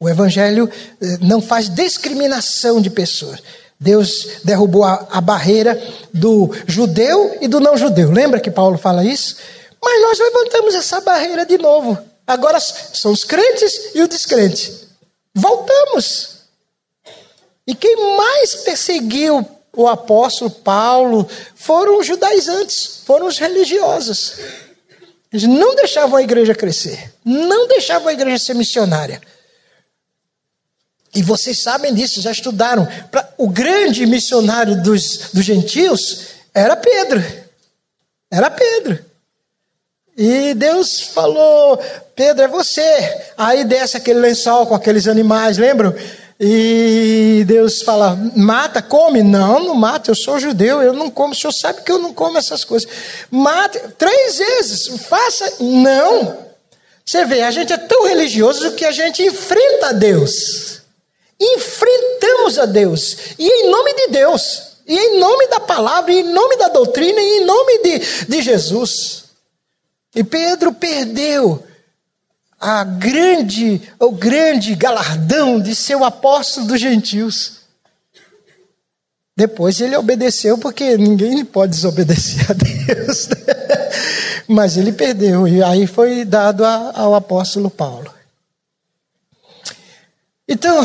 [0.00, 0.70] O evangelho
[1.02, 3.42] eh, não faz discriminação de pessoas.
[3.80, 5.80] Deus derrubou a, a, barreira
[6.12, 8.10] do judeu e do não judeu.
[8.10, 9.36] Lembra que Paulo fala isso?
[9.82, 11.98] Mas nós levantamos essa barreira de novo.
[12.28, 14.86] Agora são os crentes e o descrente.
[15.34, 16.40] Voltamos.
[17.66, 24.34] E quem mais perseguiu o apóstolo Paulo foram os judaizantes, foram os religiosos.
[25.32, 29.22] Eles não deixavam a igreja crescer, não deixavam a igreja ser missionária.
[31.14, 32.86] E vocês sabem disso, já estudaram.
[33.38, 37.24] O grande missionário dos, dos gentios era Pedro.
[38.30, 39.07] Era Pedro.
[40.18, 41.78] E Deus falou:
[42.16, 43.22] Pedro, é você.
[43.36, 45.94] Aí desce aquele lençol com aqueles animais, lembram?
[46.40, 49.22] E Deus fala: mata, come?
[49.22, 51.32] Não, não mata, eu sou judeu, eu não como.
[51.32, 52.90] O senhor sabe que eu não como essas coisas.
[53.30, 55.54] Mata, três vezes, faça.
[55.60, 56.48] Não.
[57.06, 60.80] Você vê, a gente é tão religioso que a gente enfrenta a Deus.
[61.40, 63.16] Enfrentamos a Deus.
[63.38, 64.62] E em nome de Deus.
[64.84, 68.42] E em nome da palavra, e em nome da doutrina, e em nome de, de
[68.42, 69.27] Jesus.
[70.14, 71.64] E Pedro perdeu
[72.60, 77.58] a grande, o grande galardão de ser o apóstolo dos gentios.
[79.36, 83.28] Depois ele obedeceu, porque ninguém pode desobedecer a Deus.
[83.28, 83.36] Né?
[84.48, 88.12] Mas ele perdeu, e aí foi dado ao apóstolo Paulo.
[90.48, 90.84] Então,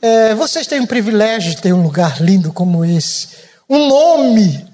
[0.00, 3.28] é, vocês têm o privilégio de ter um lugar lindo como esse.
[3.68, 4.66] Um nome,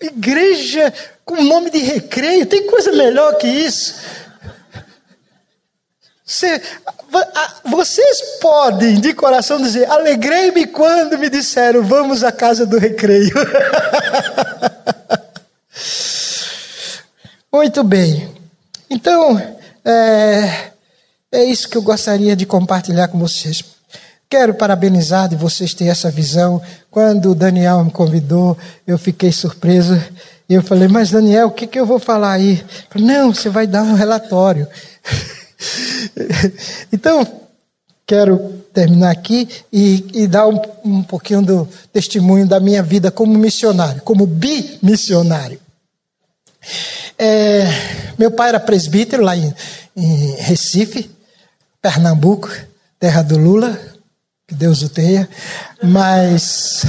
[0.00, 0.92] igreja
[1.24, 3.94] com nome de recreio, tem coisa melhor que isso.
[6.26, 6.60] Você,
[7.64, 13.34] vocês podem de coração dizer: Alegrei-me quando me disseram, vamos à casa do recreio.
[17.52, 18.34] Muito bem.
[18.90, 19.38] Então,
[19.84, 20.70] é,
[21.30, 23.62] é isso que eu gostaria de compartilhar com vocês.
[24.28, 26.60] Quero parabenizar de vocês ter essa visão.
[26.90, 29.94] Quando o Daniel me convidou, eu fiquei surpreso.
[30.48, 32.62] E eu falei, mas Daniel, o que, que eu vou falar aí?
[32.90, 34.68] Falei, Não, você vai dar um relatório.
[36.92, 37.26] então,
[38.06, 43.38] quero terminar aqui e, e dar um, um, pouquinho do testemunho da minha vida como
[43.38, 45.60] missionário, como bimissionário.
[47.18, 47.64] É,
[48.18, 49.54] meu pai era presbítero lá em,
[49.96, 51.10] em Recife,
[51.80, 52.50] Pernambuco,
[52.98, 53.78] terra do Lula,
[54.46, 55.28] que Deus o tenha,
[55.82, 56.84] mas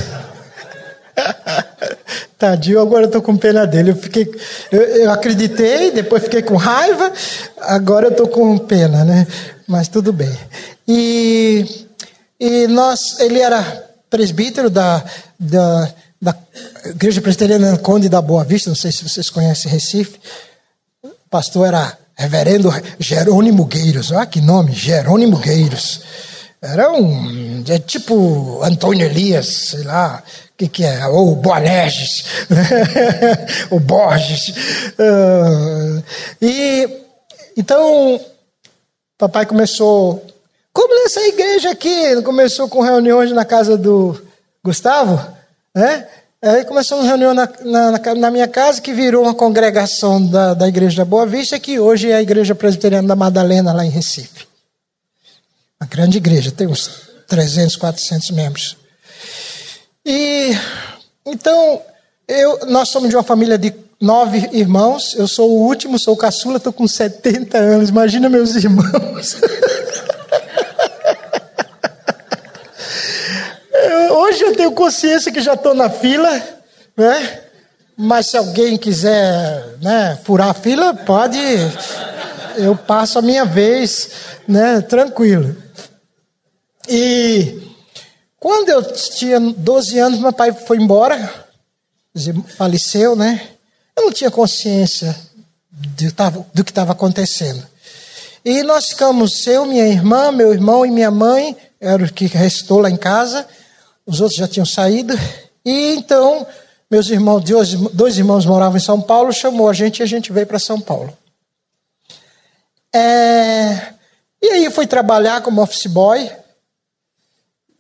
[2.37, 3.91] Tadinho, agora eu estou com pena dele.
[3.91, 4.29] Eu, fiquei,
[4.71, 7.11] eu, eu, acreditei, depois fiquei com raiva,
[7.61, 9.25] agora eu estou com pena, né?
[9.67, 10.37] Mas tudo bem.
[10.87, 11.87] E,
[12.39, 13.63] e nós, ele era
[14.09, 15.03] presbítero da,
[15.39, 16.35] da, da
[16.85, 20.19] Igreja Presbiteriana Conde da Boa Vista, não sei se vocês conhecem Recife.
[21.03, 22.69] O pastor era reverendo
[22.99, 26.01] Jerônimo Gueiros, olha que nome, Jerônimo Gueiros.
[26.61, 30.23] Era um, é tipo Antônio Elias, sei lá,
[30.57, 31.05] que, que é?
[31.07, 32.23] Ou Boanerges,
[33.69, 34.49] o Borges.
[34.97, 36.03] Uh,
[36.41, 36.89] e
[37.57, 38.19] então,
[39.17, 40.25] papai começou.
[40.73, 44.21] Como nessa igreja aqui, começou com reuniões na casa do
[44.63, 45.25] Gustavo,
[45.73, 46.07] né?
[46.41, 50.67] Aí começou uma reunião na, na, na, minha casa que virou uma congregação da, da
[50.67, 54.45] Igreja da Boa Vista, que hoje é a Igreja Presbiteriana da Madalena, lá em Recife.
[55.81, 58.77] Uma grande igreja, tem uns 300, 400 membros.
[60.05, 60.51] E
[61.25, 61.81] então,
[62.27, 65.15] eu, nós somos de uma família de nove irmãos.
[65.15, 67.89] Eu sou o último, sou o caçula, estou com 70 anos.
[67.89, 69.37] Imagina meus irmãos.
[74.11, 76.29] Hoje eu tenho consciência que já estou na fila,
[76.95, 77.41] né?
[77.97, 81.39] Mas se alguém quiser né, furar a fila, pode.
[82.57, 84.09] Eu passo a minha vez,
[84.47, 84.81] né?
[84.81, 85.55] Tranquilo.
[86.87, 87.65] E
[88.45, 91.47] quando eu tinha 12 anos, meu pai foi embora,
[92.55, 93.41] faleceu, né?
[93.97, 95.17] Eu não tinha consciência
[96.53, 97.65] do que estava acontecendo.
[98.45, 102.81] E nós ficamos, eu, minha irmã, meu irmão e minha mãe, era o que restou
[102.81, 103.47] lá em casa,
[104.05, 105.15] os outros já tinham saído.
[105.65, 106.45] E então,
[106.89, 107.43] meus irmãos,
[107.93, 110.79] dois, irmãos moravam em São Paulo, chamou a gente e a gente veio para São
[110.79, 111.17] Paulo.
[112.93, 113.91] É,
[114.39, 116.29] e aí fui trabalhar como office boy,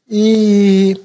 [0.09, 0.99] e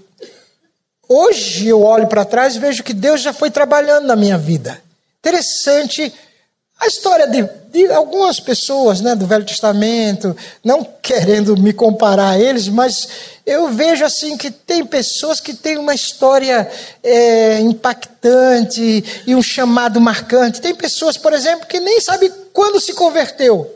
[1.09, 4.81] hoje eu olho para trás e vejo que Deus já foi trabalhando na minha vida.
[5.21, 6.13] Interessante
[6.81, 10.35] a história de, de, algumas pessoas né, do Velho Testamento,
[10.65, 13.07] não querendo me comparar a eles, mas
[13.45, 16.71] eu vejo assim que tem pessoas que têm uma história
[17.03, 20.63] é, impactante e um chamado marcante.
[20.63, 23.71] Tem pessoas, por exemplo, que nem sabe quando se converteu.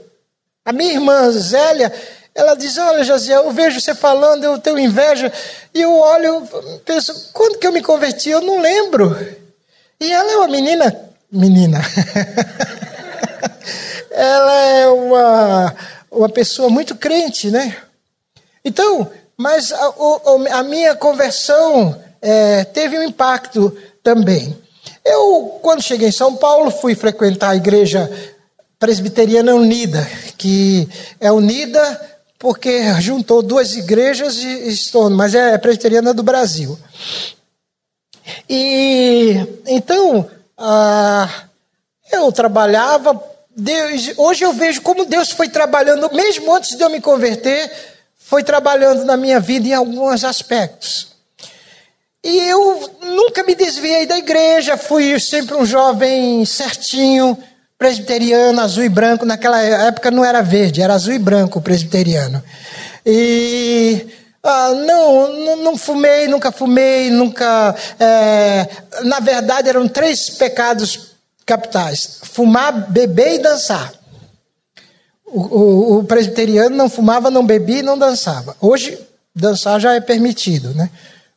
[0.65, 1.93] A minha irmã Zélia,
[2.35, 5.33] ela diz: Olha, Josiel, eu vejo você falando, eu tenho inveja.
[5.73, 6.43] E eu olho,
[6.85, 8.31] penso: quando que eu me converti?
[8.31, 9.17] Eu não lembro.
[10.01, 11.11] E ela é uma menina.
[11.31, 11.81] Menina.
[14.11, 15.77] ela é uma,
[16.11, 17.77] uma pessoa muito crente, né?
[18.65, 19.95] Então, mas a,
[20.53, 24.57] a minha conversão é, teve um impacto também.
[25.05, 28.11] Eu, quando cheguei em São Paulo, fui frequentar a igreja
[28.79, 30.89] presbiteriana unida, que
[31.21, 32.14] é unida
[32.45, 36.79] porque juntou duas igrejas e estou, mas é presbiteriana do Brasil.
[38.47, 39.35] E
[39.67, 40.29] então
[40.59, 41.47] ah,
[42.13, 43.19] eu trabalhava.
[43.57, 47.73] Deus, hoje eu vejo como Deus foi trabalhando, mesmo antes de eu me converter,
[48.19, 51.15] foi trabalhando na minha vida em alguns aspectos.
[52.23, 57.43] E eu nunca me desviei da igreja, fui sempre um jovem certinho,
[57.85, 59.27] presbiteriano, azul e branco.
[59.27, 62.43] Naquela época não era verde, era azul e branco o presbiteriano.
[63.05, 64.07] E
[64.43, 67.75] ah, não, não, fumei, nunca fumei, nunca.
[68.01, 68.67] É,
[69.03, 71.11] na verdade, eram três pecados
[71.45, 73.93] capitais: fumar, beber e dançar.
[75.27, 78.57] O, o, o presbiteriano não fumava, não bebia e não dançava.
[78.63, 78.99] Hoje,
[79.35, 80.89] dançar já é permitido, né?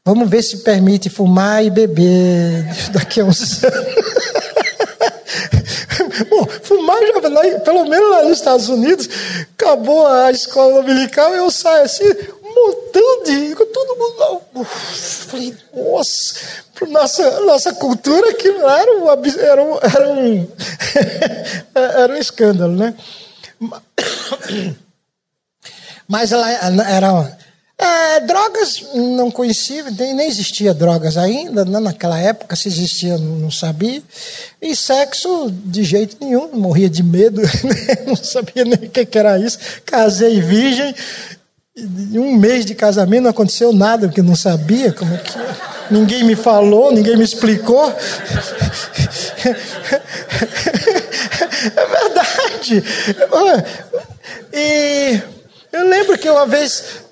[0.06, 4.47] Vamos ver se permite fumar e beber daqui a uns anos.
[7.30, 9.10] Lá, pelo menos lá nos Estados Unidos,
[9.54, 12.06] acabou a escola dominical eu saio assim,
[12.44, 13.56] um montão de.
[13.56, 14.66] Todo mundo.
[14.66, 16.36] falei, nossa,
[16.74, 20.48] para nossa, nossa cultura aquilo era um, era um, era um,
[21.76, 22.94] era um escândalo, né?
[26.08, 27.38] Mas ela era
[27.80, 31.80] é, drogas, não conhecia, nem, nem existia drogas ainda, né?
[31.80, 34.02] naquela época, se existia, não sabia.
[34.60, 37.98] E sexo, de jeito nenhum, morria de medo, né?
[38.08, 39.60] não sabia nem o que era isso.
[39.86, 40.96] Casei virgem,
[41.78, 45.32] em um mês de casamento não aconteceu nada, porque não sabia como é que
[45.90, 47.94] Ninguém me falou, ninguém me explicou.
[51.76, 52.84] É verdade.
[54.54, 55.22] E
[55.72, 57.07] eu lembro que uma vez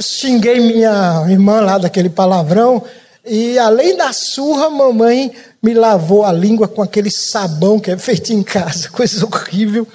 [0.00, 2.82] xinguei minha irmã lá daquele palavrão.
[3.24, 8.32] E além da surra, mamãe me lavou a língua com aquele sabão que é feito
[8.32, 9.86] em casa, coisa horrível.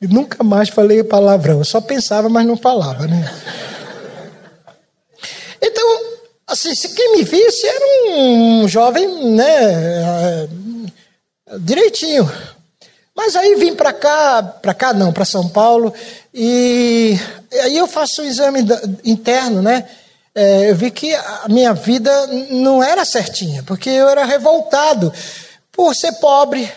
[0.00, 1.58] E nunca mais falei palavrão.
[1.58, 3.28] Eu só pensava, mas não falava, né?
[5.60, 6.00] Então,
[6.46, 10.48] assim, se quem me visse era um jovem, né,
[11.58, 12.30] direitinho.
[13.16, 15.92] Mas aí vim para cá, para cá não, para São Paulo,
[16.32, 17.18] e
[17.52, 18.60] aí eu faço um exame
[19.04, 19.88] interno, né?
[20.34, 25.12] É, eu vi que a minha vida não era certinha, porque eu era revoltado
[25.72, 26.70] por ser pobre,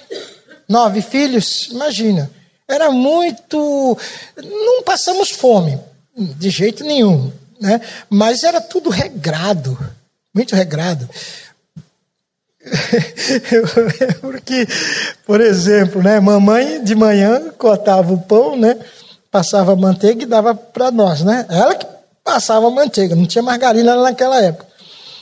[0.67, 2.31] nove filhos, imagina.
[2.67, 3.97] Era muito.
[4.37, 5.77] Não passamos fome,
[6.15, 7.81] de jeito nenhum, né?
[8.09, 9.77] Mas era tudo regrado,
[10.33, 11.09] muito regrado.
[14.21, 14.67] Porque,
[15.25, 18.77] por exemplo, né, mamãe de manhã cortava o pão, né,
[19.31, 21.45] passava manteiga e dava para nós, né?
[21.49, 21.87] Ela que
[22.23, 24.67] passava manteiga, não tinha margarina naquela época.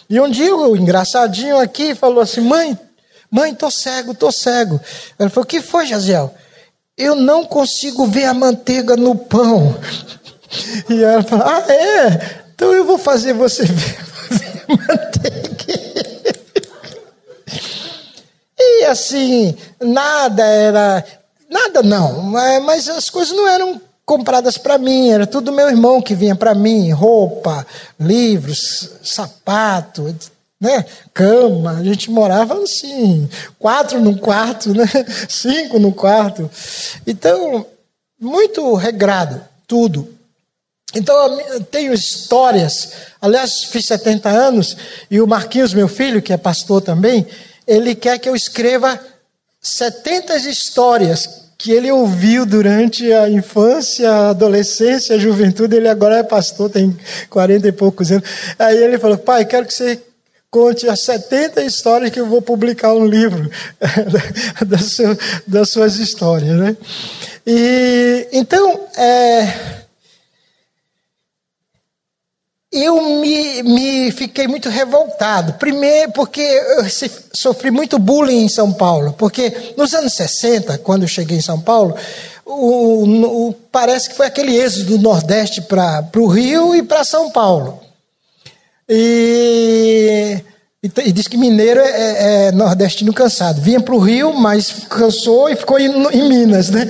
[0.09, 2.77] E um dia o engraçadinho aqui falou assim: "Mãe,
[3.29, 4.81] mãe, tô cego, tô cego".
[5.19, 6.33] Ela falou: "O que foi, Jaziel?"
[6.97, 9.77] Eu não consigo ver a manteiga no pão.
[10.89, 12.41] E ela falou: "Ah, é?
[12.55, 13.97] Então eu vou fazer você ver,
[14.31, 15.49] ver manteiga".
[18.57, 21.05] E assim, nada era.
[21.49, 26.15] Nada não, mas as coisas não eram compradas para mim, era tudo meu irmão que
[26.15, 27.63] vinha para mim, roupa,
[27.99, 30.15] livros, sapato,
[30.59, 30.83] né?
[31.13, 34.87] Cama, a gente morava assim, quatro no quarto, né?
[35.29, 36.49] Cinco no quarto.
[37.05, 37.67] Então,
[38.19, 40.11] muito regrado, tudo.
[40.95, 42.93] Então, eu tenho histórias.
[43.21, 44.75] Aliás, fiz 70 anos
[45.11, 47.27] e o Marquinhos, meu filho, que é pastor também,
[47.67, 48.99] ele quer que eu escreva
[49.61, 55.75] 70 histórias que ele ouviu durante a infância, a adolescência, a juventude.
[55.75, 56.97] Ele agora é pastor, tem
[57.29, 58.23] 40 e poucos anos.
[58.57, 60.01] Aí ele falou: Pai, quero que você
[60.49, 63.51] conte as 70 histórias que eu vou publicar um livro
[65.45, 66.57] das, suas histórias.
[66.57, 66.77] Né?
[67.45, 69.79] E, então, é
[72.71, 75.53] eu me, me fiquei muito revoltado.
[75.53, 76.85] Primeiro, porque eu
[77.33, 79.13] sofri muito bullying em São Paulo.
[79.17, 81.95] Porque nos anos 60, quando eu cheguei em São Paulo,
[82.45, 87.31] o, o, parece que foi aquele êxodo do Nordeste para o Rio e para São
[87.31, 87.81] Paulo.
[88.87, 90.43] E,
[90.83, 93.61] e, e, diz que mineiro é, é, é nordestino cansado.
[93.61, 96.87] Vinha para o Rio, mas cansou e ficou em, em Minas, né?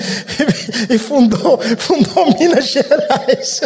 [0.90, 3.62] E, e fundou, fundou Minas Gerais.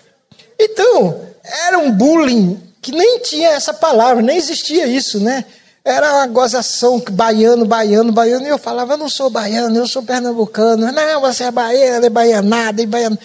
[0.68, 1.20] Então,
[1.66, 5.44] era um bullying que nem tinha essa palavra, nem existia isso, né?
[5.86, 10.02] Era uma gozação, baiano, baiano, baiano, e eu falava, eu não sou baiano, eu sou
[10.02, 10.90] pernambucano.
[10.90, 13.16] Não, você é baiano, é baianada, é baiano.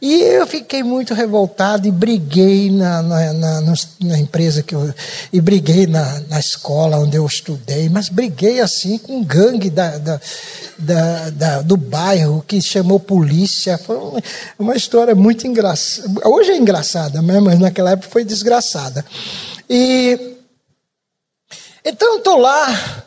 [0.00, 4.94] E eu fiquei muito revoltado e briguei na, na, na, na empresa que eu.
[5.32, 9.98] E briguei na, na escola onde eu estudei, mas briguei assim com um gangue da,
[9.98, 10.20] da,
[10.78, 13.76] da, da do bairro que chamou polícia.
[13.76, 13.98] Foi
[14.56, 16.28] uma, história muito engraçada.
[16.28, 17.40] Hoje é engraçada, né?
[17.40, 19.04] mas naquela época foi desgraçada.
[19.68, 20.33] E.
[21.84, 23.04] Então eu estou lá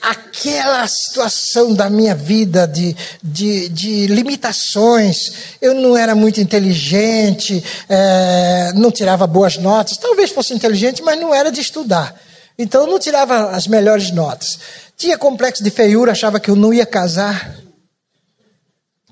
[0.00, 5.56] aquela situação da minha vida de, de, de limitações.
[5.60, 9.96] Eu não era muito inteligente, é, não tirava boas notas.
[9.96, 12.14] Talvez fosse inteligente, mas não era de estudar.
[12.58, 14.58] Então não tirava as melhores notas.
[14.96, 17.56] Tinha complexo de feiura, achava que eu não ia casar.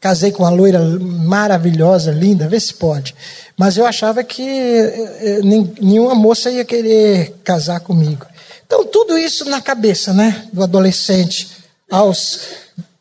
[0.02, 3.14] Casei com uma loira maravilhosa, linda, vê se pode.
[3.56, 5.40] Mas eu achava que eh, eh,
[5.80, 8.26] nenhuma moça ia querer casar comigo.
[8.66, 11.56] Então, tudo isso na cabeça, né, do adolescente,
[11.88, 12.40] aos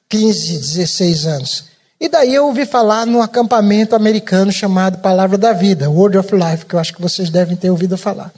[0.08, 1.64] 15, 16 anos.
[2.00, 6.68] E daí eu ouvi falar num acampamento americano chamado Palavra da Vida, Word of Life,
[6.68, 8.32] que eu acho que vocês devem ter ouvido falar.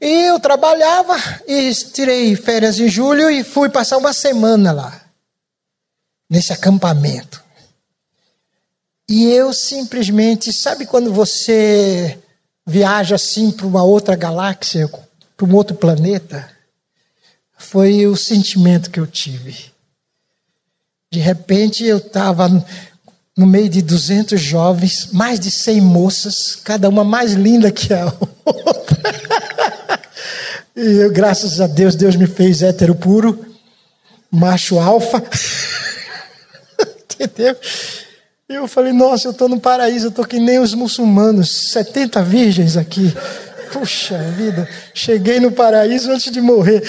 [0.00, 1.16] E eu trabalhava
[1.46, 5.00] e tirei férias em julho e fui passar uma semana lá,
[6.28, 7.49] nesse acampamento.
[9.10, 12.16] E eu simplesmente, sabe quando você
[12.64, 14.88] viaja assim para uma outra galáxia,
[15.36, 16.48] para um outro planeta,
[17.58, 19.72] foi o sentimento que eu tive.
[21.12, 22.48] De repente eu estava
[23.36, 28.04] no meio de 200 jovens, mais de 100 moças, cada uma mais linda que a
[28.46, 29.10] outra.
[30.76, 33.44] e eu, graças a Deus, Deus me fez hétero puro,
[34.30, 35.20] macho alfa.
[37.12, 37.56] Entendeu?
[38.50, 42.76] Eu falei, nossa, eu estou no paraíso, eu estou que nem os muçulmanos, 70 virgens
[42.76, 43.14] aqui.
[43.72, 46.82] Puxa vida, cheguei no paraíso antes de morrer.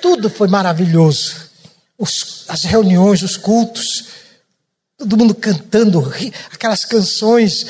[0.00, 1.50] Tudo foi maravilhoso.
[1.98, 4.04] Os, as reuniões, os cultos,
[4.96, 6.08] todo mundo cantando
[6.52, 7.66] aquelas canções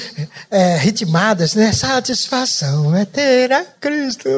[0.51, 1.73] é, ritmadas, né?
[1.73, 4.29] Satisfação é ter a Cristo.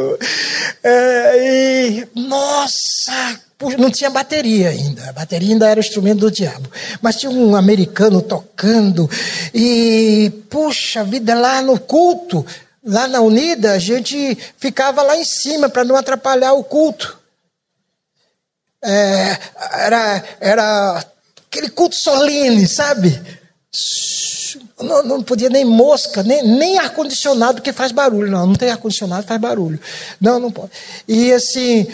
[0.84, 3.40] É, e, nossa,
[3.78, 5.10] não tinha bateria ainda.
[5.10, 6.70] A bateria ainda era o instrumento do diabo.
[7.00, 9.08] Mas tinha um americano tocando.
[9.54, 12.44] E, puxa vida, lá no culto,
[12.84, 17.18] lá na Unida, a gente ficava lá em cima para não atrapalhar o culto.
[18.84, 19.38] É,
[19.72, 21.04] era, era
[21.46, 23.20] aquele culto solene, sabe?
[24.80, 28.30] Não, não podia nem mosca, nem, nem ar-condicionado, que faz barulho.
[28.30, 29.80] Não, não tem ar-condicionado, faz barulho.
[30.20, 30.72] Não, não pode.
[31.06, 31.86] E assim,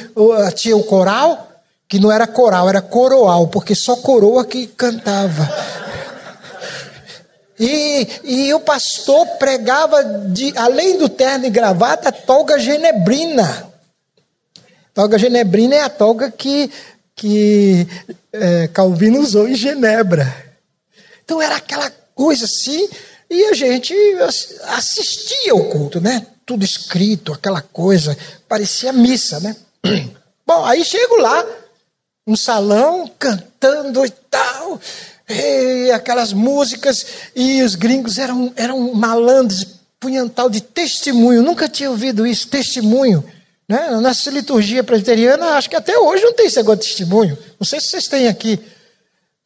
[0.54, 1.47] tinha o coral,
[1.88, 5.48] que não era coral, era coroal, porque só coroa que cantava.
[7.58, 13.66] E, e o pastor pregava, de, além do terno e gravata, toga genebrina.
[14.94, 16.70] Toga genebrina é a toga que,
[17.16, 17.88] que
[18.32, 20.32] é, Calvino usou em Genebra.
[21.24, 22.88] Então era aquela coisa assim,
[23.30, 23.94] e a gente
[24.66, 26.26] assistia o culto, né?
[26.44, 28.16] Tudo escrito, aquela coisa,
[28.48, 29.56] parecia missa, né?
[30.46, 31.44] Bom, aí chego lá,
[32.28, 34.78] um salão cantando e tal,
[35.26, 39.66] e aquelas músicas, e os gringos eram, eram malandros,
[39.98, 43.24] punham tal de testemunho, nunca tinha ouvido isso, testemunho.
[43.66, 43.90] Né?
[44.00, 47.36] Na liturgia presbiteriana, acho que até hoje não tem esse negócio de testemunho.
[47.58, 48.60] Não sei se vocês têm aqui.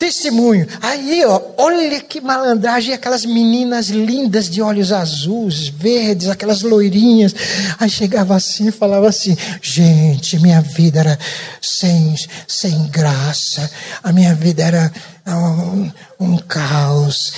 [0.03, 0.67] Testemunho.
[0.81, 7.33] Aí, ó, olha que malandragem, aquelas meninas lindas de olhos azuis, verdes, aquelas loirinhas.
[7.79, 11.17] Aí chegava assim e falava assim: gente, minha vida era
[11.61, 12.17] sem,
[12.49, 13.71] sem graça,
[14.03, 14.93] a minha vida era
[15.25, 15.89] um,
[16.19, 17.35] um caos.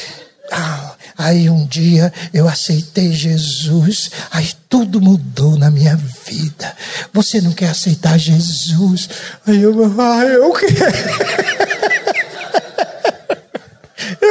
[0.51, 5.97] Ah, aí um dia eu aceitei Jesus, aí tudo mudou na minha
[6.27, 6.75] vida.
[7.13, 9.11] Você não quer aceitar Jesus?
[9.47, 11.55] Aí eu, ah, eu quero.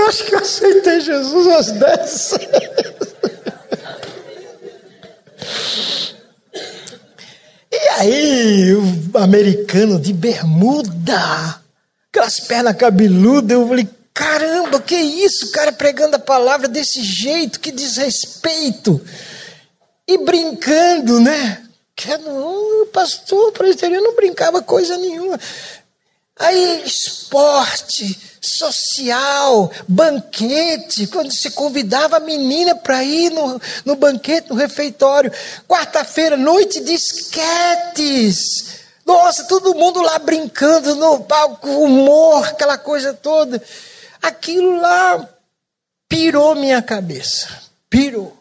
[0.03, 2.33] Eu acho que eu aceitei Jesus umas dez.
[7.71, 11.61] E aí, o americano de bermuda,
[12.09, 17.71] aquelas pernas cabeludas, eu falei, caramba, que isso, cara pregando a palavra desse jeito, que
[17.71, 19.01] desrespeito.
[20.05, 21.63] E brincando, né?
[21.95, 25.39] Que não, o pastor presbiteriano não brincava coisa nenhuma.
[26.37, 34.55] Aí, esporte, social, banquete, quando se convidava a menina para ir no, no banquete, no
[34.55, 35.31] refeitório.
[35.67, 38.81] Quarta-feira, noite de esquetes.
[39.05, 43.61] Nossa, todo mundo lá brincando no palco, humor, aquela coisa toda.
[44.21, 45.29] Aquilo lá
[46.07, 47.49] pirou minha cabeça.
[47.89, 48.37] Pirou.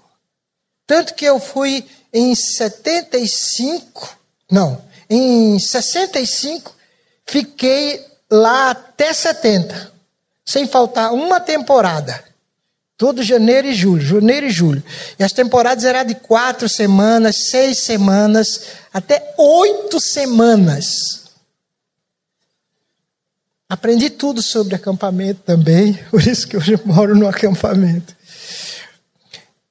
[0.87, 4.17] Tanto que eu fui em 75,
[4.51, 6.75] não, em 65,
[7.27, 9.92] fiquei lá até 70,
[10.45, 12.23] sem faltar uma temporada.
[12.97, 14.83] Todo janeiro e julho, janeiro e julho.
[15.19, 18.63] E as temporadas eram de quatro semanas, seis semanas,
[18.93, 21.23] até oito semanas.
[23.69, 28.15] Aprendi tudo sobre acampamento também, por isso que hoje eu moro no acampamento.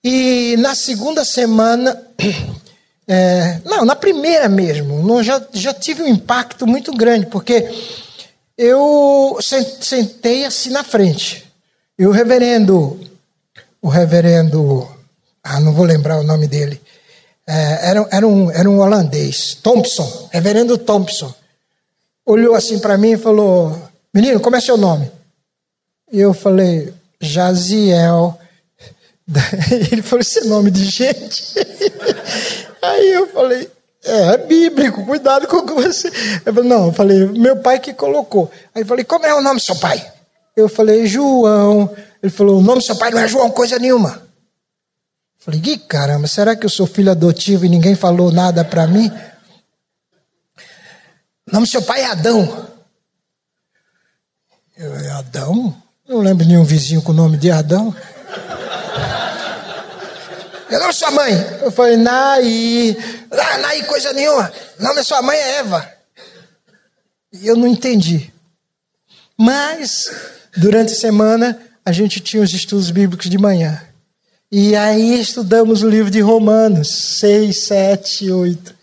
[0.04, 2.02] E na segunda semana,
[3.08, 7.70] é, não, na primeira mesmo, já, já tive um impacto muito grande, porque
[8.62, 11.52] eu sentei assim na frente.
[11.98, 13.00] E o reverendo,
[13.82, 14.88] o reverendo,
[15.44, 16.80] ah, não vou lembrar o nome dele,
[17.48, 21.34] é, era, era, um, era um holandês, Thompson, reverendo Thompson,
[22.24, 23.82] olhou assim para mim e falou:
[24.14, 25.12] Menino, como é seu nome?
[26.12, 28.38] E eu falei: Jaziel.
[29.92, 31.44] Ele falou: Esse nome de gente.
[32.80, 33.68] Aí eu falei:
[34.04, 36.08] é, é bíblico, cuidado com o que você.
[36.46, 38.52] Eu falei, não, eu falei, meu pai que colocou.
[38.74, 40.12] Aí eu falei, como é o nome do seu pai?
[40.56, 41.96] Eu falei, João.
[42.22, 44.22] Ele falou, o nome do seu pai não é João, coisa nenhuma.
[45.40, 49.12] Falei, que caramba, será que eu sou filho adotivo e ninguém falou nada para mim?
[51.48, 52.68] O nome do seu pai é Adão.
[54.78, 55.76] Eu, é Adão?
[56.08, 57.96] Não lembro nenhum vizinho com o nome de Adão.
[60.70, 61.34] Eu não sua mãe.
[61.62, 63.21] Eu falei, Naí.
[63.32, 64.52] Ah, Naí, coisa nenhuma.
[64.80, 65.90] O nome da sua mãe é Eva.
[67.32, 68.32] E eu não entendi.
[69.38, 70.12] Mas,
[70.58, 73.82] durante a semana, a gente tinha os estudos bíblicos de manhã.
[74.52, 78.76] E aí estudamos o livro de Romanos 6, 7 e 8,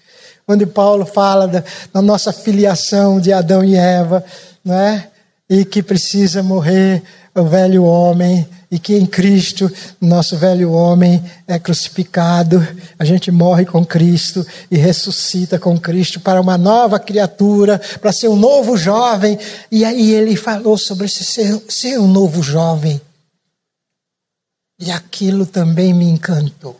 [0.48, 4.24] onde Paulo fala da, da nossa filiação de Adão e Eva,
[4.64, 5.10] não é?
[5.48, 7.02] e que precisa morrer
[7.34, 12.66] o velho homem, e que em Cristo nosso velho homem é crucificado,
[12.98, 18.28] a gente morre com Cristo e ressuscita com Cristo para uma nova criatura, para ser
[18.28, 19.38] um novo jovem.
[19.70, 23.00] E aí ele falou sobre esse ser, ser um novo jovem.
[24.78, 26.78] E aquilo também me encantou.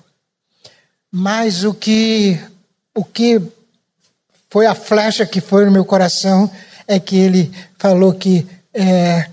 [1.10, 2.38] Mas o que,
[2.94, 3.40] o que
[4.50, 6.50] foi a flecha que foi no meu coração
[6.86, 9.28] é que ele falou que é,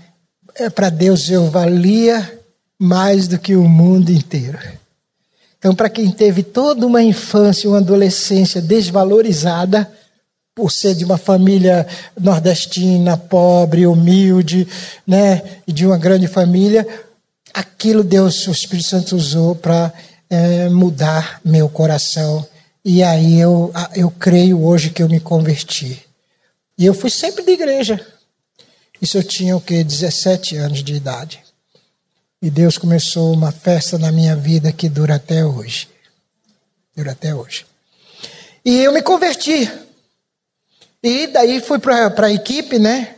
[0.54, 2.36] é para Deus eu valia
[2.78, 4.58] mais do que o mundo inteiro.
[5.58, 9.90] Então, para quem teve toda uma infância, uma adolescência desvalorizada,
[10.54, 11.86] por ser de uma família
[12.18, 14.66] nordestina, pobre, humilde,
[15.06, 16.86] né, e de uma grande família,
[17.52, 19.92] aquilo Deus, o Espírito Santo usou para
[20.30, 22.46] é, mudar meu coração.
[22.84, 26.02] E aí eu, eu creio hoje que eu me converti.
[26.78, 28.00] E eu fui sempre de igreja.
[29.00, 31.45] Isso eu tinha o que 17 anos de idade.
[32.42, 35.88] E Deus começou uma festa na minha vida que dura até hoje.
[36.94, 37.64] Dura até hoje.
[38.64, 39.70] E eu me converti.
[41.02, 43.16] E daí fui para a equipe, né?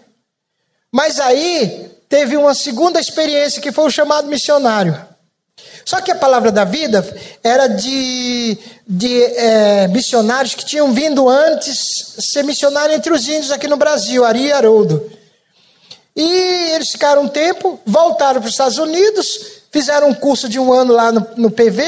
[0.93, 4.97] Mas aí teve uma segunda experiência que foi o chamado missionário.
[5.85, 7.05] Só que a palavra da vida
[7.43, 8.57] era de,
[8.87, 14.25] de é, missionários que tinham vindo antes ser missionário entre os índios aqui no Brasil,
[14.25, 15.11] Ari e Haroldo.
[16.19, 20.73] E eles ficaram um tempo, voltaram para os Estados Unidos, fizeram um curso de um
[20.73, 21.83] ano lá no, no PV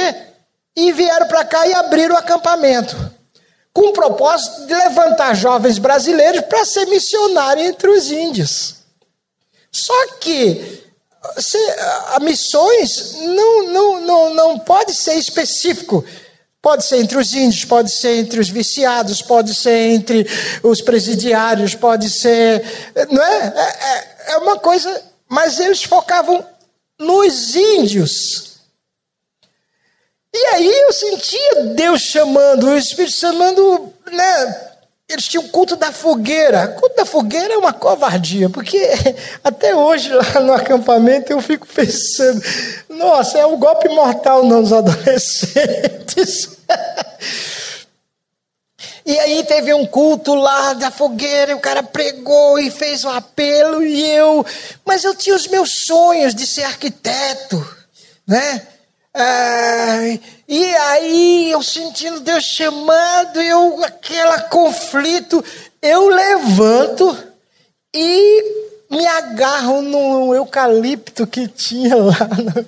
[0.76, 2.96] e vieram para cá e abriram o acampamento.
[3.72, 8.76] Com o propósito de levantar jovens brasileiros para ser missionário entre os índios.
[9.72, 10.80] Só que
[11.38, 11.58] se,
[12.14, 16.04] a missões não, não, não, não pode ser específico.
[16.62, 20.26] Pode ser entre os índios, pode ser entre os viciados, pode ser entre
[20.62, 22.62] os presidiários, pode ser.
[23.10, 23.46] Não é?
[23.46, 25.02] é, é, é uma coisa.
[25.28, 26.44] Mas eles focavam
[26.98, 28.50] nos índios.
[30.32, 34.69] E aí eu sentia Deus chamando, o Espírito chamando, né?
[35.10, 36.72] Eles tinham o culto da fogueira.
[36.76, 38.78] O culto da fogueira é uma covardia, porque
[39.42, 42.40] até hoje lá no acampamento eu fico pensando,
[42.88, 46.56] nossa, é um golpe mortal nos adolescentes.
[49.04, 53.10] E aí teve um culto lá da fogueira, e o cara pregou e fez um
[53.10, 54.46] apelo, e eu.
[54.84, 57.76] Mas eu tinha os meus sonhos de ser arquiteto,
[58.24, 58.62] né?
[59.12, 59.98] Ah,
[60.52, 65.44] e aí eu sentindo Deus chamando, eu aquele conflito,
[65.80, 67.16] eu levanto
[67.94, 72.28] e me agarro no eucalipto que tinha lá.
[72.36, 72.66] No...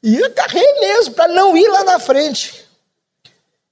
[0.00, 2.64] E agarrei mesmo para não ir lá na frente.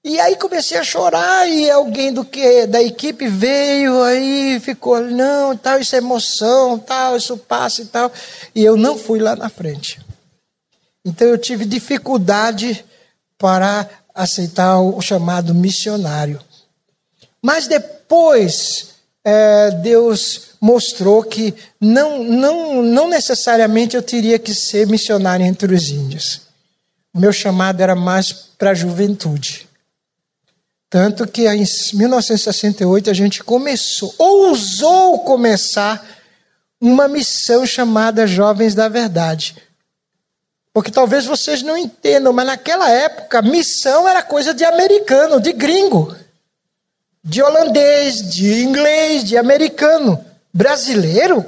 [0.03, 5.57] E aí comecei a chorar e alguém do que da equipe veio aí ficou não
[5.57, 8.11] tal isso é emoção tal isso passa e tal
[8.55, 10.01] e eu não fui lá na frente.
[11.05, 12.85] Então eu tive dificuldade
[13.39, 16.41] para aceitar o chamado missionário.
[17.41, 18.89] Mas depois
[19.25, 25.89] é, Deus mostrou que não, não, não necessariamente eu teria que ser missionário entre os
[25.89, 26.43] índios.
[27.15, 29.69] O meu chamado era mais para a juventude.
[30.91, 36.05] Tanto que em 1968 a gente começou, ousou começar
[36.81, 39.57] uma missão chamada Jovens da Verdade.
[40.79, 46.15] Porque talvez vocês não entendam, mas naquela época missão era coisa de americano, de gringo,
[47.21, 50.25] de holandês, de inglês, de americano.
[50.55, 51.45] Brasileiro?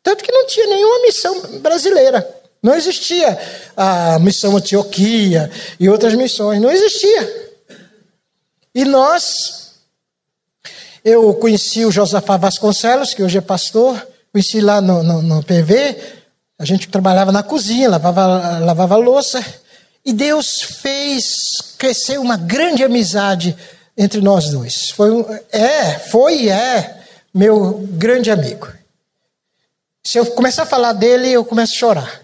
[0.00, 2.24] Tanto que não tinha nenhuma missão brasileira.
[2.62, 3.36] Não existia
[3.76, 5.50] a missão Antioquia
[5.80, 7.52] e outras missões, não existia.
[8.72, 9.72] E nós,
[11.04, 16.22] eu conheci o Josafá Vasconcelos, que hoje é pastor, conheci lá no, no, no PV,
[16.64, 19.44] a gente trabalhava na cozinha, lavava, lavava louça,
[20.04, 21.24] e Deus fez
[21.78, 23.54] crescer uma grande amizade
[23.96, 24.90] entre nós dois.
[24.90, 25.10] Foi,
[25.52, 27.02] é, foi e é
[27.34, 28.66] meu grande amigo.
[30.02, 32.20] Se eu começar a falar dele, eu começo a chorar.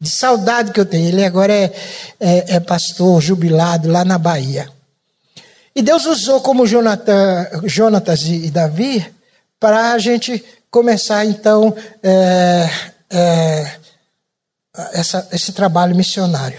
[0.00, 1.08] De saudade que eu tenho.
[1.08, 1.72] Ele agora é,
[2.18, 4.68] é, é pastor jubilado lá na Bahia.
[5.74, 9.06] E Deus usou como Jonathan, Jonatas e, Davi
[9.60, 12.68] para a gente começar então é,
[13.10, 13.81] é,
[14.92, 16.58] essa, esse trabalho missionário.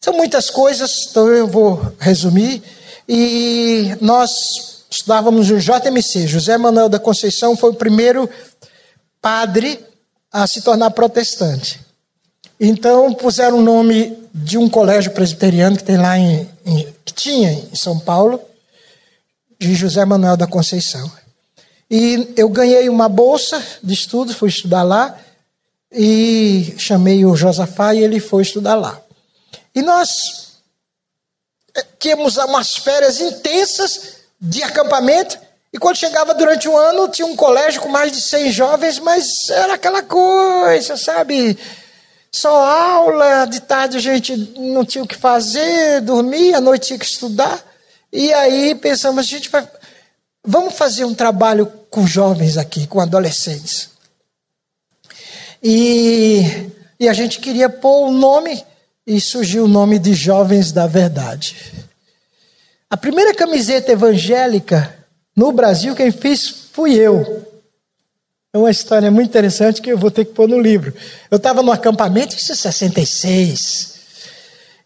[0.00, 2.62] São muitas coisas, então eu vou resumir.
[3.08, 4.30] E nós
[4.90, 6.26] estudávamos no JMC.
[6.26, 8.28] José Manuel da Conceição foi o primeiro
[9.20, 9.84] padre
[10.32, 11.80] a se tornar protestante.
[12.60, 17.52] Então puseram o nome de um colégio presbiteriano que tem lá em, em, que tinha
[17.52, 18.40] em São Paulo,
[19.60, 21.10] de José Manuel da Conceição.
[21.90, 25.18] E eu ganhei uma bolsa de estudo, fui estudar lá
[25.92, 29.00] e chamei o Josafá e ele foi estudar lá.
[29.74, 30.60] E nós
[31.74, 35.38] eh, tínhamos umas férias intensas de acampamento
[35.72, 39.48] e quando chegava durante o ano tinha um colégio com mais de 100 jovens, mas
[39.50, 41.58] era aquela coisa, sabe?
[42.32, 46.98] Só aula, de tarde a gente não tinha o que fazer, dormia, à noite tinha
[46.98, 47.62] que estudar.
[48.12, 49.68] E aí pensamos, a gente vai.
[50.44, 53.90] Vamos fazer um trabalho com jovens aqui, com adolescentes.
[55.62, 58.64] E, e a gente queria pôr o nome,
[59.06, 61.56] e surgiu o nome de Jovens da Verdade.
[62.90, 64.94] A primeira camiseta evangélica
[65.34, 67.46] no Brasil, quem fez fui eu.
[68.52, 70.92] É uma história muito interessante que eu vou ter que pôr no livro.
[71.30, 73.94] Eu estava no acampamento, é 66.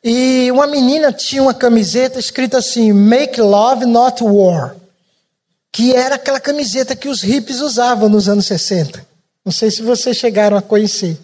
[0.04, 4.74] E uma menina tinha uma camiseta escrita assim: Make Love, Not War.
[5.72, 9.06] Que era aquela camiseta que os hippies usavam nos anos 60.
[9.44, 11.18] Não sei se vocês chegaram a conhecer.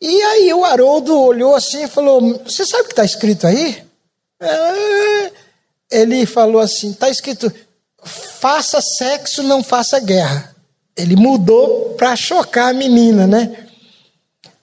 [0.00, 3.82] E aí o Haroldo olhou assim e falou: Você sabe o que está escrito aí?
[4.40, 5.32] É...
[5.90, 7.52] Ele falou assim: Está escrito:
[8.02, 10.54] Faça sexo, não faça guerra.
[10.96, 13.66] Ele mudou para chocar a menina, né?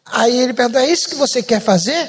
[0.06, 2.08] Aí ele perguntou: É isso que você quer fazer?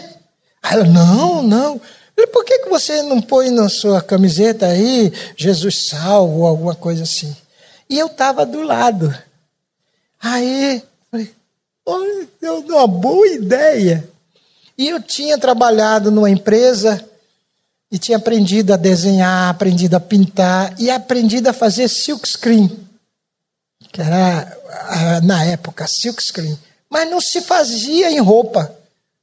[0.62, 1.81] Aí ela: Não, não.
[2.16, 6.75] Ele, por que, que você não põe na sua camiseta aí Jesus salvo ou alguma
[6.75, 7.35] coisa assim?
[7.89, 9.12] E eu estava do lado.
[10.23, 11.35] Aí, falei,
[11.85, 14.09] olha, deu uma boa ideia.
[14.79, 17.05] E eu tinha trabalhado numa empresa
[17.91, 22.83] e tinha aprendido a desenhar, aprendido a pintar e aprendido a fazer silk screen
[23.93, 26.59] que era na época silkscreen,
[26.89, 28.75] mas não se fazia em roupa.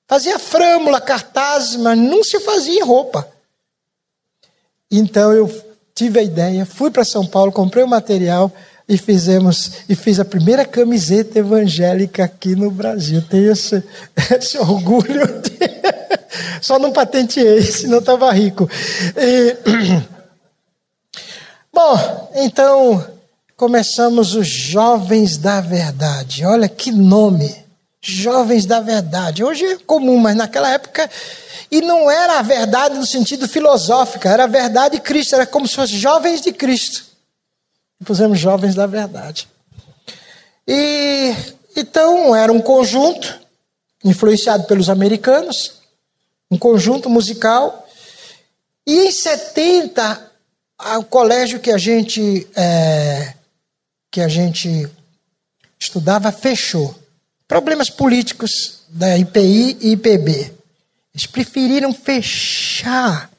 [0.07, 3.27] Fazia frâmula, cartazes, mas não se fazia em roupa.
[4.89, 8.51] Então eu tive a ideia, fui para São Paulo, comprei o material
[8.89, 13.21] e fizemos e fiz a primeira camiseta evangélica aqui no Brasil.
[13.21, 13.83] Tenho esse,
[14.35, 15.27] esse orgulho.
[15.41, 15.59] De...
[16.59, 18.67] Só não patenteei, senão estava rico.
[19.15, 19.55] E...
[21.71, 23.05] Bom, então
[23.55, 26.43] começamos os Jovens da Verdade.
[26.43, 27.55] Olha que nome!
[28.01, 29.43] Jovens da Verdade.
[29.43, 31.07] Hoje é comum, mas naquela época.
[31.69, 35.67] E não era a verdade no sentido filosófico, era a verdade de Cristo, era como
[35.67, 37.08] se fossem jovens de Cristo.
[37.99, 39.47] E pusemos Jovens da Verdade.
[40.67, 41.35] E
[41.75, 43.39] então era um conjunto,
[44.03, 45.79] influenciado pelos americanos,
[46.49, 47.87] um conjunto musical.
[48.85, 50.31] E em 70,
[50.97, 53.33] o colégio que a gente é,
[54.11, 54.89] que a gente
[55.79, 56.93] estudava fechou.
[57.47, 60.53] Problemas políticos da IPI e IPB.
[61.13, 63.29] Eles preferiram fechar.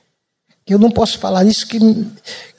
[0.73, 1.79] Eu não posso falar isso que,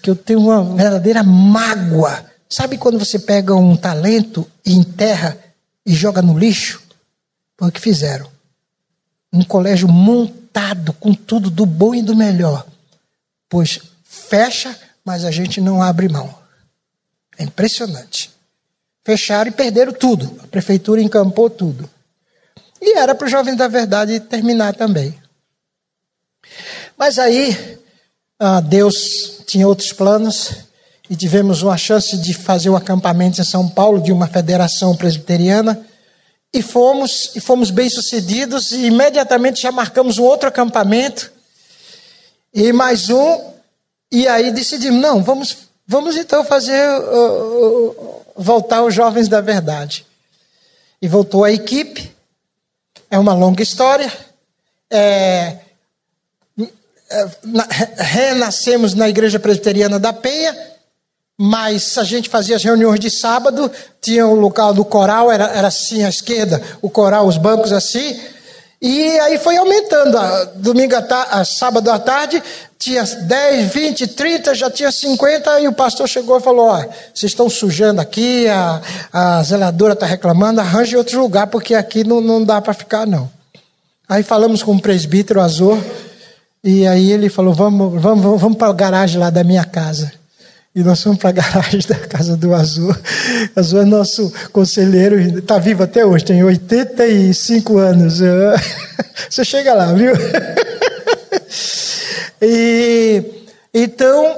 [0.02, 2.26] que eu tenho uma verdadeira mágoa.
[2.50, 5.38] Sabe quando você pega um talento e enterra
[5.86, 6.82] e joga no lixo?
[7.58, 8.30] Foi o que fizeram.
[9.32, 12.68] Um colégio montado com tudo do bom e do melhor.
[13.48, 16.34] Pois fecha, mas a gente não abre mão.
[17.38, 18.30] É impressionante.
[19.06, 20.38] Fecharam e perderam tudo.
[20.44, 21.90] A prefeitura encampou tudo.
[22.82, 25.18] E era para o Jovem da Verdade terminar também.
[26.98, 27.80] Mas aí,
[28.44, 30.52] ah, Deus tinha outros planos
[31.10, 35.80] e tivemos uma chance de fazer um acampamento em São Paulo de uma federação presbiteriana
[36.54, 41.32] e fomos e fomos bem sucedidos e imediatamente já marcamos um outro acampamento
[42.54, 43.52] e mais um
[44.12, 50.06] e aí decidimos não vamos vamos então fazer uh, uh, voltar os jovens da verdade.
[51.02, 52.12] E voltou a equipe.
[53.10, 54.12] É uma longa história.
[54.90, 55.58] É,
[57.98, 60.72] renascemos na igreja presbiteriana da Penha
[61.44, 65.70] mas a gente fazia as reuniões de sábado, tinha o local do coral, era, era
[65.70, 68.16] assim à esquerda, o coral, os bancos assim,
[68.80, 70.18] e aí foi aumentando.
[70.56, 72.42] Domingo a, a sábado à tarde,
[72.80, 76.78] tinha 10, 20, 30, já tinha 50, e o pastor chegou e falou: Ó,
[77.14, 78.82] vocês estão sujando aqui, a,
[79.14, 83.30] a zeladora está reclamando, arranje outro lugar, porque aqui não, não dá para ficar, não.
[84.10, 85.78] Aí falamos com o presbítero Azor,
[86.64, 90.12] e aí ele falou: vamos, vamos, vamos para a garagem lá da minha casa.
[90.74, 92.96] E nós fomos para a garagem da casa do Azul.
[93.56, 98.22] Azul é nosso conselheiro, está vivo até hoje, tem 85 anos.
[99.30, 100.14] Você chega lá, viu?
[102.44, 103.24] E
[103.72, 104.36] então,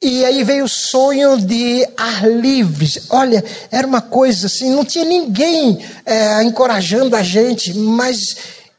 [0.00, 2.88] e aí veio o sonho de ar livre.
[3.10, 8.36] Olha, era uma coisa assim, não tinha ninguém é, encorajando a gente, mas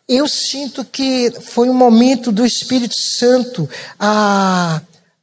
[0.09, 4.81] eu sinto que foi um momento do Espírito Santo a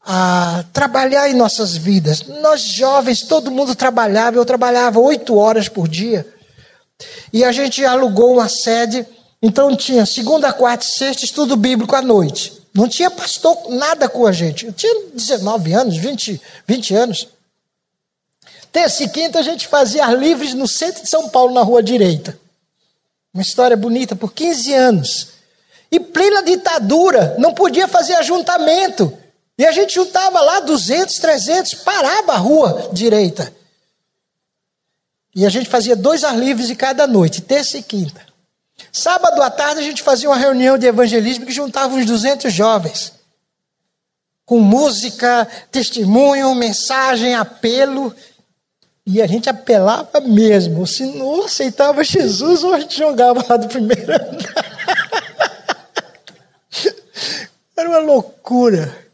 [0.08, 2.22] a trabalhar em nossas vidas.
[2.40, 6.24] Nós jovens, todo mundo trabalhava, eu trabalhava oito horas por dia.
[7.32, 9.04] E a gente alugou uma sede,
[9.42, 12.52] então tinha segunda, quarta e sexta, estudo bíblico à noite.
[12.72, 14.66] Não tinha pastor nada com a gente.
[14.66, 17.28] Eu tinha 19 anos, 20, 20 anos.
[18.70, 22.38] Terça e quinta a gente fazia livres no centro de São Paulo, na rua direita.
[23.36, 25.28] Uma história bonita, por 15 anos.
[25.92, 29.12] E plena ditadura, não podia fazer ajuntamento.
[29.58, 33.54] E a gente juntava lá 200, 300, parava a rua direita.
[35.34, 38.24] E a gente fazia dois ar livres cada noite, terça e quinta.
[38.90, 43.12] Sábado à tarde a gente fazia uma reunião de evangelismo que juntava uns 200 jovens.
[44.46, 48.14] Com música, testemunho, mensagem, apelo.
[49.06, 50.84] E a gente apelava mesmo.
[50.86, 54.76] Se não aceitava Jesus, ou a gente jogava lá do primeiro andar.
[57.76, 59.06] Era uma loucura.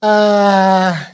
[0.00, 1.10] Ah,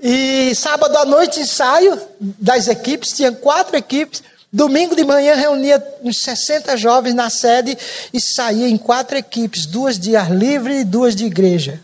[0.00, 4.22] e sábado à noite ensaio das equipes, tinha quatro equipes.
[4.52, 7.78] Domingo de manhã reunia uns 60 jovens na sede
[8.12, 11.80] e saía em quatro equipes, duas de ar livre e duas de igreja,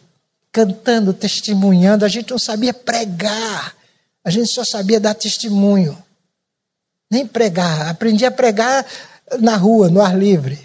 [0.50, 2.04] cantando, testemunhando.
[2.04, 3.74] A gente não sabia pregar,
[4.28, 5.96] a gente só sabia dar testemunho,
[7.10, 7.88] nem pregar.
[7.88, 8.84] Aprendi a pregar
[9.40, 10.58] na rua, no ar livre.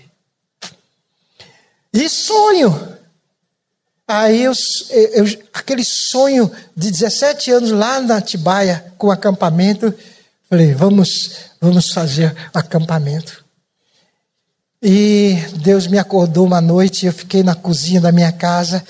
[1.94, 2.98] E sonho.
[4.06, 4.52] Aí eu,
[4.90, 9.94] eu, aquele sonho de 17 anos lá na Tibaia, com acampamento,
[10.50, 13.46] falei, vamos, vamos fazer acampamento.
[14.82, 18.84] E Deus me acordou uma noite, eu fiquei na cozinha da minha casa,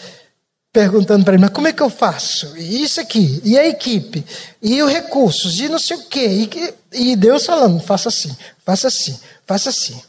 [0.73, 2.57] perguntando para ele, mas como é que eu faço?
[2.57, 4.25] E isso aqui, e a equipe,
[4.59, 6.49] e os recursos, e não sei o quê.
[6.91, 10.01] E, e Deus falando, faça assim, faça assim, faça assim.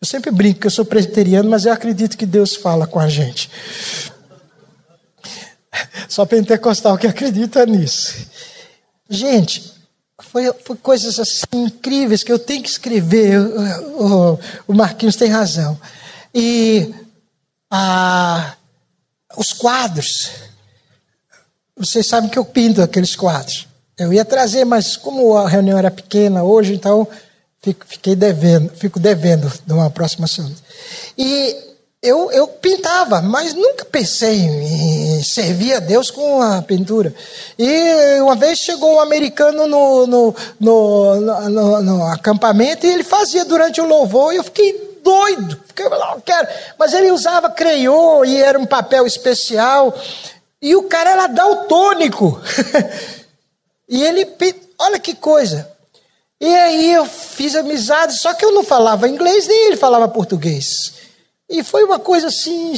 [0.00, 3.06] Eu sempre brinco que eu sou presbiteriano, mas eu acredito que Deus fala com a
[3.06, 3.50] gente.
[6.08, 8.26] Só pentecostal que acredita nisso.
[9.08, 9.72] Gente,
[10.20, 13.38] foi, foi, coisas assim incríveis que eu tenho que escrever.
[13.38, 15.78] O, o Marquinhos tem razão.
[16.34, 16.92] E
[17.70, 18.54] a,
[19.36, 20.30] os quadros.
[21.76, 23.66] Vocês sabem que eu pinto aqueles quadros.
[23.98, 27.06] Eu ia trazer, mas como a reunião era pequena hoje, então
[27.60, 30.54] fico, fiquei devendo, fico devendo de uma próxima semana.
[31.16, 31.56] E
[32.02, 37.14] eu, eu pintava, mas nunca pensei em servir a Deus com a pintura.
[37.56, 43.44] E uma vez chegou um americano no, no, no, no, no acampamento e ele fazia
[43.44, 45.60] durante o louvor e eu fiquei doido.
[45.66, 46.48] Fiquei, não quero.
[46.78, 49.94] Mas ele usava creiô e era um papel especial.
[50.60, 52.40] E o cara era daltônico.
[53.88, 54.26] e ele,
[54.78, 55.70] olha que coisa.
[56.40, 60.92] E aí eu fiz amizade, só que eu não falava inglês, nem ele falava português.
[61.48, 62.74] E foi uma coisa assim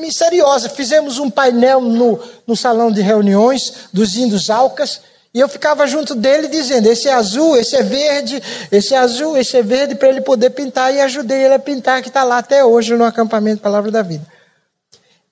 [0.00, 0.68] misteriosa.
[0.68, 5.00] Fizemos um painel no, no salão de reuniões dos índios Alcas
[5.34, 9.36] E eu ficava junto dele dizendo: esse é azul, esse é verde, esse é azul,
[9.36, 10.94] esse é verde, para ele poder pintar.
[10.94, 14.26] E ajudei ele a pintar, que está lá até hoje no acampamento Palavra da Vida.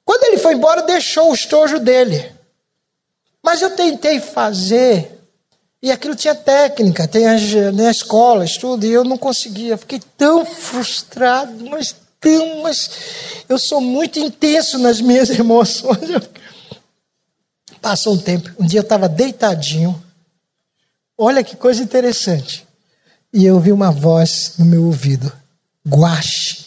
[0.05, 2.33] Quando ele foi embora, deixou o estojo dele.
[3.43, 5.19] Mas eu tentei fazer,
[5.83, 7.43] e aquilo tinha técnica, tem as,
[7.75, 9.77] né, escolas, e eu não conseguia.
[9.77, 12.91] Fiquei tão frustrado, mas tão, mas
[13.49, 16.11] eu sou muito intenso nas minhas emoções.
[17.81, 20.01] Passou um tempo, um dia eu estava deitadinho.
[21.17, 22.67] Olha que coisa interessante.
[23.33, 25.33] E eu ouvi uma voz no meu ouvido:
[25.89, 26.67] guache.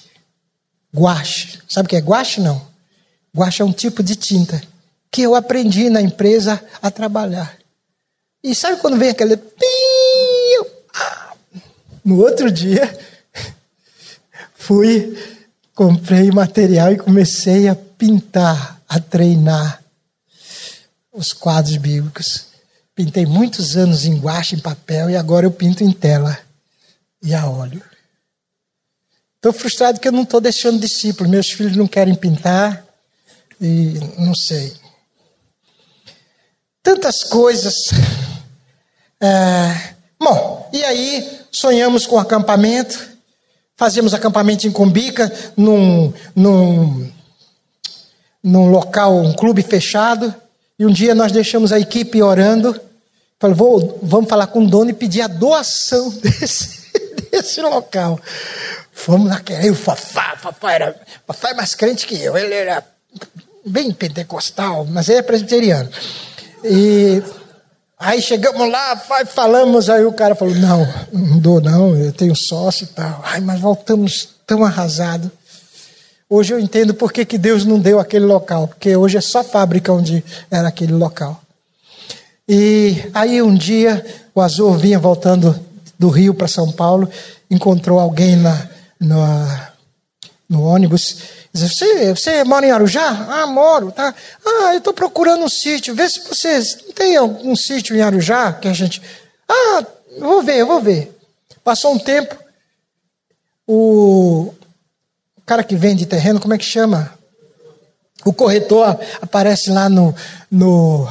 [0.95, 1.59] Guache.
[1.68, 2.41] Sabe o que é guache?
[2.41, 2.61] Não.
[3.36, 4.61] Guache é um tipo de tinta
[5.11, 7.57] que eu aprendi na empresa a trabalhar.
[8.43, 9.39] E sabe quando vem aquele.
[12.03, 12.99] No outro dia,
[14.55, 15.18] fui,
[15.74, 19.82] comprei material e comecei a pintar, a treinar
[21.14, 22.47] os quadros bíblicos.
[22.95, 26.38] Pintei muitos anos em guache, em papel, e agora eu pinto em tela
[27.22, 27.82] e a óleo.
[29.36, 31.30] Estou frustrado que eu não estou deixando discípulos.
[31.30, 32.86] Meus filhos não querem pintar
[33.59, 34.74] e não sei.
[36.82, 37.76] Tantas coisas.
[39.22, 39.93] É...
[40.20, 43.11] Bom, e aí sonhamos com acampamento.
[43.76, 47.11] Fazíamos acampamento em Cumbica, num, num,
[48.41, 50.34] num local, um clube fechado.
[50.84, 52.77] E um dia nós deixamos a equipe orando.
[53.39, 56.91] Falei, vou, vamos falar com o dono e pedir a doação desse,
[57.31, 58.19] desse local.
[58.91, 62.84] Fomos naquele, o Fafá, Fafá era, Fafá é mais crente que eu, ele era
[63.65, 65.89] bem pentecostal, mas ele é presbiteriano.
[66.65, 67.23] E
[67.97, 72.84] aí chegamos lá, falamos, aí o cara falou, não, não dou não, eu tenho sócio
[72.84, 73.21] e tal.
[73.23, 75.31] Ai, mas voltamos tão arrasados.
[76.36, 79.43] Hoje eu entendo por que, que Deus não deu aquele local, porque hoje é só
[79.43, 81.39] fábrica onde era aquele local.
[82.49, 84.03] E aí um dia
[84.34, 85.63] o Azul vinha voltando
[85.99, 87.07] do Rio para São Paulo,
[87.51, 88.67] encontrou alguém na,
[88.99, 89.19] no,
[90.49, 91.17] no ônibus.
[91.53, 93.09] Disse, você, você mora em Arujá?
[93.29, 94.11] Ah, moro, tá.
[94.43, 95.93] Ah, eu estou procurando um sítio.
[95.93, 98.99] Vê se vocês tem algum sítio em Arujá que a gente.
[99.47, 99.86] Ah,
[100.17, 101.15] vou ver, vou ver.
[101.63, 102.36] Passou um tempo,
[103.67, 104.51] o
[105.46, 107.12] cara que vende terreno, como é que chama?
[108.26, 110.16] O corretor aparece lá no,
[110.50, 111.08] no,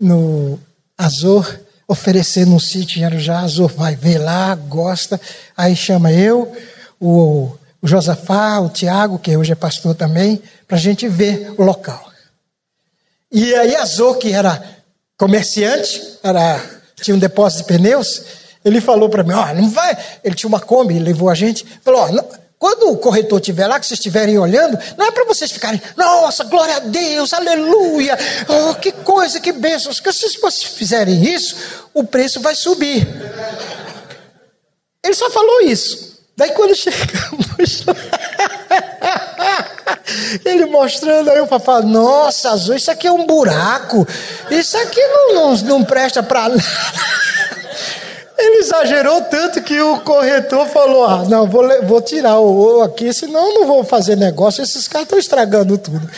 [0.00, 0.58] no
[0.98, 3.40] Azor, oferecendo um sítio em Arujá.
[3.40, 5.20] Azor vai ver lá, gosta,
[5.56, 6.52] aí chama eu,
[7.00, 11.62] o, o Josafá, o Tiago, que hoje é pastor também, para a gente ver o
[11.62, 12.10] local.
[13.30, 14.62] E aí Azor, que era
[15.16, 16.60] comerciante, era,
[16.96, 18.22] tinha um depósito de pneus,
[18.64, 21.64] ele falou para mim, ó, oh, não vai, ele tinha uma Kombi, levou a gente,
[21.84, 25.24] falou, ó, oh, quando o corretor estiver lá, que vocês estiverem olhando, não é para
[25.24, 29.92] vocês ficarem, nossa, glória a Deus, aleluia, oh, que coisa, que bênção.
[29.92, 31.54] Porque se vocês fizerem isso,
[31.92, 33.06] o preço vai subir.
[35.04, 36.16] Ele só falou isso.
[36.36, 37.84] Daí quando chegamos
[40.44, 44.06] ele mostrando aí o papai, nossa, azul, isso aqui é um buraco,
[44.50, 46.64] isso aqui não, não, não presta para nada.
[48.38, 53.12] Ele exagerou tanto que o corretor falou: ah, não, vou, vou tirar o, o aqui,
[53.12, 56.08] senão não vou fazer negócio, esses caras estão estragando tudo.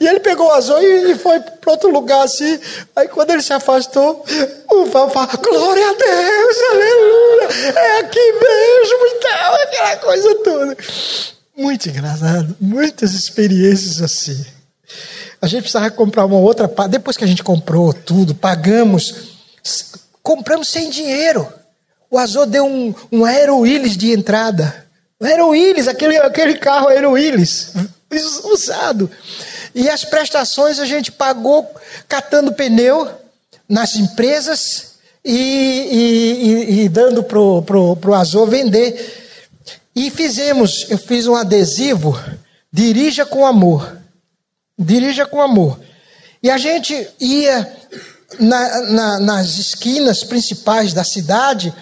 [0.00, 2.58] E ele pegou o azul e, foi para outro lugar assim.
[2.96, 4.24] Aí quando ele se afastou,
[4.70, 10.76] o Fafá, glória a Deus, aleluia, é aqui mesmo e tal, aquela coisa toda.
[11.56, 14.44] Muito engraçado, muitas experiências assim.
[15.40, 19.34] A gente precisava comprar uma outra, depois que a gente comprou tudo, pagamos
[20.24, 21.46] Compramos sem dinheiro.
[22.10, 24.86] O Azul deu um, um Aero Willis de entrada.
[25.20, 27.74] O Aero Willis, aquele, aquele carro Aero Willis,
[28.44, 29.10] usado.
[29.74, 31.70] E as prestações a gente pagou
[32.08, 33.10] catando pneu
[33.68, 35.36] nas empresas e,
[35.92, 39.52] e, e, e dando para o pro, pro Azul vender.
[39.94, 42.18] E fizemos, eu fiz um adesivo,
[42.72, 43.98] dirija com amor.
[44.78, 45.78] Dirija com amor.
[46.42, 47.70] E a gente ia
[48.38, 51.74] na, na, nas esquinas principais da cidade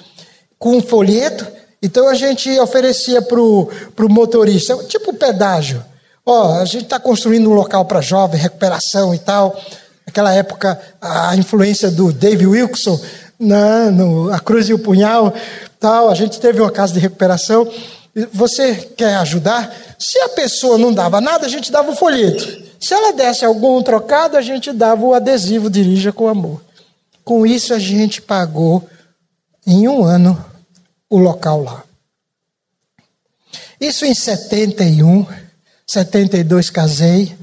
[0.59, 1.47] com um folheto.
[1.83, 3.69] Então a gente oferecia para o
[4.09, 5.85] motorista, tipo pedágio.
[6.25, 9.61] Ó, a gente está construindo um local para jovem, recuperação e tal.
[10.07, 13.01] Naquela época, a influência do Dave Wilson,
[13.39, 15.35] na, no, a Cruz e o Punhal,
[15.81, 16.09] tal.
[16.09, 17.69] A gente teve uma casa de recuperação.
[18.33, 19.75] Você quer ajudar?
[19.99, 22.63] Se a pessoa não dava nada, a gente dava o folheto.
[22.83, 26.61] Se ela desse algum trocado, a gente dava o adesivo Dirija com Amor.
[27.23, 28.91] Com isso, a gente pagou
[29.65, 30.45] em um ano
[31.09, 31.85] o local lá.
[33.81, 35.25] Isso em 71,
[35.87, 37.37] 72 casei.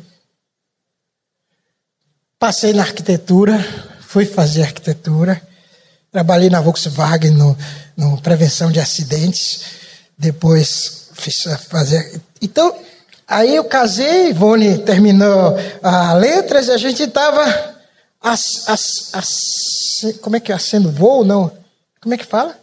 [2.37, 3.65] Passei na arquitetura,
[4.01, 5.41] fui fazer arquitetura.
[6.11, 7.57] Trabalhei na Volkswagen no,
[7.95, 9.61] no prevenção de acidentes.
[10.17, 12.21] Depois fiz fazer.
[12.41, 12.77] Então,
[13.29, 17.75] aí eu casei, Ivone terminou a letras e a gente estava.
[20.21, 20.55] Como é que é?
[20.55, 21.23] Acendo voo?
[21.23, 21.51] Não.
[22.01, 22.57] Como é que fala?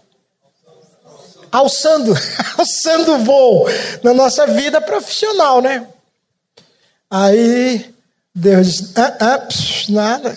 [1.50, 2.12] Alçando,
[2.58, 3.66] alçando voo
[4.02, 5.86] na nossa vida profissional, né?
[7.08, 7.94] Aí
[8.34, 9.48] Deus disse: ah, ah,
[9.88, 10.36] nada.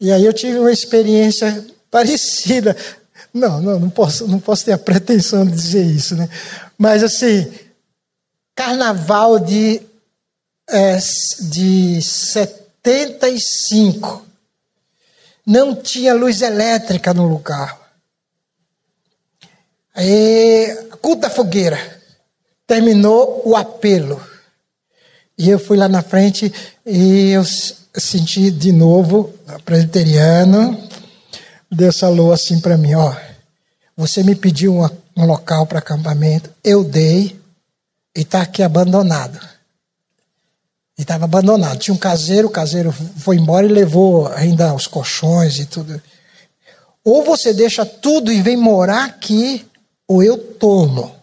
[0.00, 2.76] E aí eu tive uma experiência parecida.
[3.32, 6.28] Não, não, não posso, não posso ter a pretensão de dizer isso, né?
[6.76, 7.50] Mas assim,
[8.58, 9.80] carnaval de,
[10.68, 10.98] é,
[11.42, 14.26] de 75.
[15.46, 17.78] Não tinha luz elétrica no lugar.
[19.94, 21.78] Aí, culto da fogueira.
[22.66, 24.20] Terminou o apelo.
[25.38, 26.52] E eu fui lá na frente
[26.84, 27.44] e eu
[27.94, 29.32] senti de novo,
[29.64, 30.88] presbiteriano,
[31.70, 33.14] Deus falou assim para mim, ó,
[33.96, 37.37] você me pediu uma, um local para acampamento, eu dei
[38.18, 39.38] e está aqui abandonado.
[40.98, 41.78] E estava abandonado.
[41.78, 46.02] Tinha um caseiro, o caseiro foi embora e levou ainda os colchões e tudo.
[47.04, 49.64] Ou você deixa tudo e vem morar aqui,
[50.08, 51.14] ou eu tomo.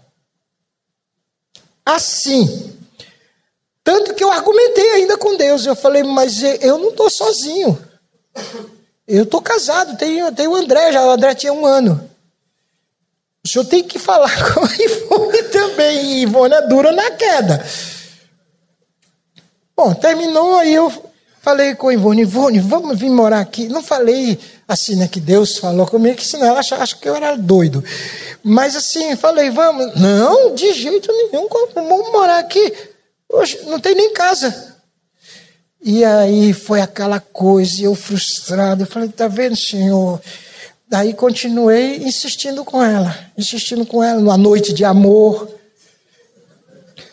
[1.86, 2.74] Assim.
[3.84, 5.66] Tanto que eu argumentei ainda com Deus.
[5.66, 7.78] Eu falei, mas eu não estou sozinho.
[9.06, 12.10] Eu estou casado, tenho, tenho o André, já o André tinha um ano.
[13.46, 16.24] O senhor tem que falar com a Ivone também.
[16.24, 17.64] Ivone é dura na queda.
[19.78, 20.92] Bom, terminou, aí eu
[21.42, 23.68] falei com a Ivone, Ivone, vamos vir morar aqui.
[23.68, 27.16] Não falei assim, né, que Deus falou comigo, que senão ela acha, acha que eu
[27.16, 27.84] era doido.
[28.44, 29.96] Mas assim, falei, vamos.
[30.00, 32.74] Não, de jeito nenhum, vamos morar aqui.
[33.32, 34.76] Hoje não tem nem casa.
[35.84, 40.20] E aí foi aquela coisa, eu frustrado, eu falei, tá vendo, senhor?
[40.88, 45.50] Daí continuei insistindo com ela, insistindo com ela, numa noite de amor.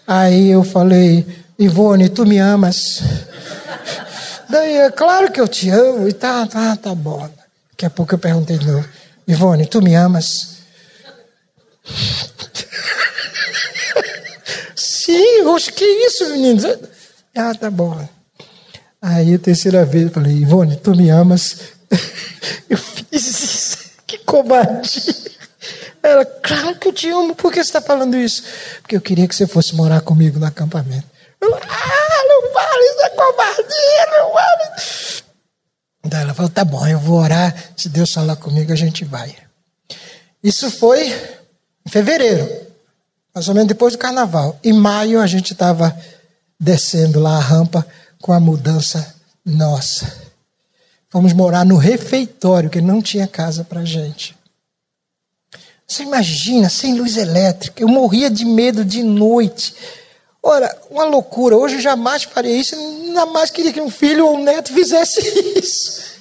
[0.06, 1.26] Aí eu falei,
[1.58, 3.00] Ivone, tu me amas?
[4.48, 7.26] Daí, é claro que eu te amo, e tá, tá, tá bom.
[7.70, 8.86] Daqui a pouco eu perguntei de novo,
[9.26, 10.58] Ivone, tu me amas?
[14.76, 16.62] Sim, oxe, que isso, menino?
[17.34, 18.06] Ah, tá bom.
[19.00, 21.56] Aí a terceira vez eu falei, Ivone, tu me amas?
[22.70, 23.61] Eu fiz isso.
[24.12, 25.32] Que covardia.
[26.02, 27.34] Ela, claro que eu te amo.
[27.34, 28.42] Por que você está falando isso?
[28.82, 31.06] Porque eu queria que você fosse morar comigo no acampamento.
[31.40, 35.22] Eu, ah, não vale, isso é covardia, não vale.
[36.04, 37.54] Daí ela falou, tá bom, eu vou orar.
[37.74, 39.34] Se Deus falar comigo, a gente vai.
[40.44, 41.08] Isso foi
[41.86, 42.46] em fevereiro,
[43.34, 44.58] mais ou menos depois do carnaval.
[44.62, 45.98] Em maio a gente estava
[46.60, 47.86] descendo lá a rampa
[48.20, 50.21] com a mudança nossa.
[51.12, 54.34] Fomos morar no refeitório, que não tinha casa para gente.
[55.86, 59.74] Você imagina, sem luz elétrica, eu morria de medo de noite.
[60.42, 61.54] Ora, uma loucura.
[61.54, 65.20] Hoje eu jamais faria isso, ainda mais queria que um filho ou um neto fizesse
[65.62, 66.12] isso.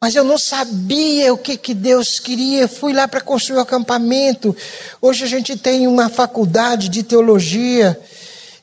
[0.00, 2.62] Mas eu não sabia o que, que Deus queria.
[2.62, 4.56] Eu fui lá para construir o um acampamento.
[5.00, 7.96] Hoje a gente tem uma faculdade de teologia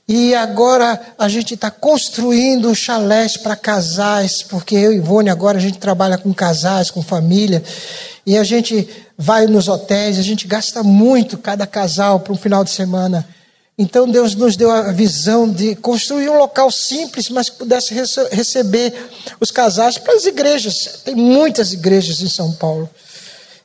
[0.07, 5.61] e agora a gente está construindo chalés para casais, porque eu e Ivone agora a
[5.61, 7.63] gente trabalha com casais, com família,
[8.25, 8.87] e a gente
[9.17, 13.27] vai nos hotéis, a gente gasta muito cada casal para um final de semana.
[13.77, 17.93] Então Deus nos deu a visão de construir um local simples, mas que pudesse
[18.31, 18.93] receber
[19.39, 21.01] os casais para as igrejas.
[21.05, 22.89] Tem muitas igrejas em São Paulo.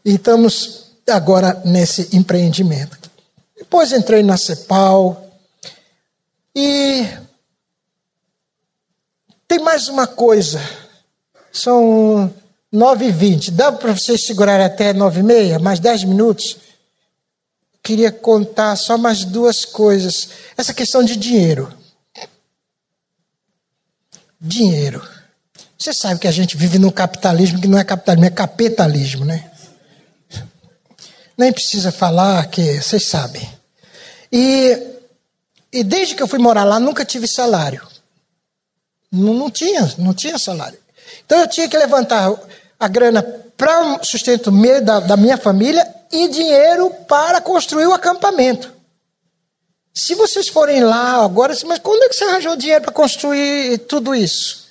[0.05, 3.11] E estamos agora nesse empreendimento.
[3.59, 5.26] Depois entrei na CEPAL,
[6.59, 7.07] e
[9.47, 10.59] tem mais uma coisa.
[11.53, 12.35] São
[12.75, 13.51] 9h20.
[13.51, 15.59] Dá para vocês segurarem até 9h30?
[15.59, 16.57] Mais 10 minutos?
[17.83, 20.31] Queria contar só mais duas coisas.
[20.57, 21.71] Essa questão de dinheiro.
[24.41, 25.07] Dinheiro.
[25.79, 29.51] Você sabe que a gente vive num capitalismo que não é capitalismo, é capitalismo, né?
[31.37, 33.47] Nem precisa falar que vocês sabem.
[34.33, 34.96] E
[35.73, 37.87] e desde que eu fui morar lá, nunca tive salário.
[39.11, 40.79] Não, não tinha, não tinha salário.
[41.25, 42.33] Então eu tinha que levantar
[42.79, 43.23] a grana
[43.57, 48.73] para o sustento meu, da, da minha família e dinheiro para construir o acampamento.
[49.95, 54.14] Se vocês forem lá agora, mas quando é que você arranjou dinheiro para construir tudo
[54.14, 54.67] isso?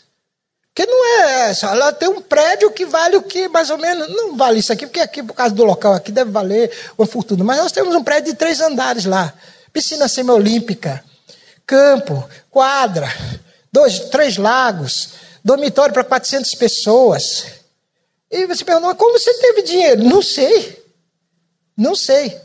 [0.73, 4.09] Porque não é só, lá tem um prédio que vale o que mais ou menos,
[4.09, 7.43] não vale isso aqui, porque aqui, por causa do local aqui, deve valer uma fortuna.
[7.43, 9.33] Mas nós temos um prédio de três andares lá
[9.75, 11.03] piscina semiolímpica,
[11.67, 13.13] campo, quadra,
[13.69, 15.09] dois, três lagos,
[15.43, 17.45] dormitório para 400 pessoas.
[18.31, 20.01] E você pergunta, como você teve dinheiro?
[20.01, 20.81] Não sei.
[21.75, 22.39] Não sei.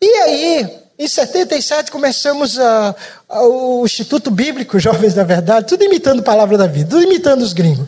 [0.00, 2.96] E aí, em 77, começamos a,
[3.28, 7.42] a, o Instituto Bíblico Jovens da Verdade, tudo imitando a palavra da vida, tudo imitando
[7.42, 7.86] os gringos.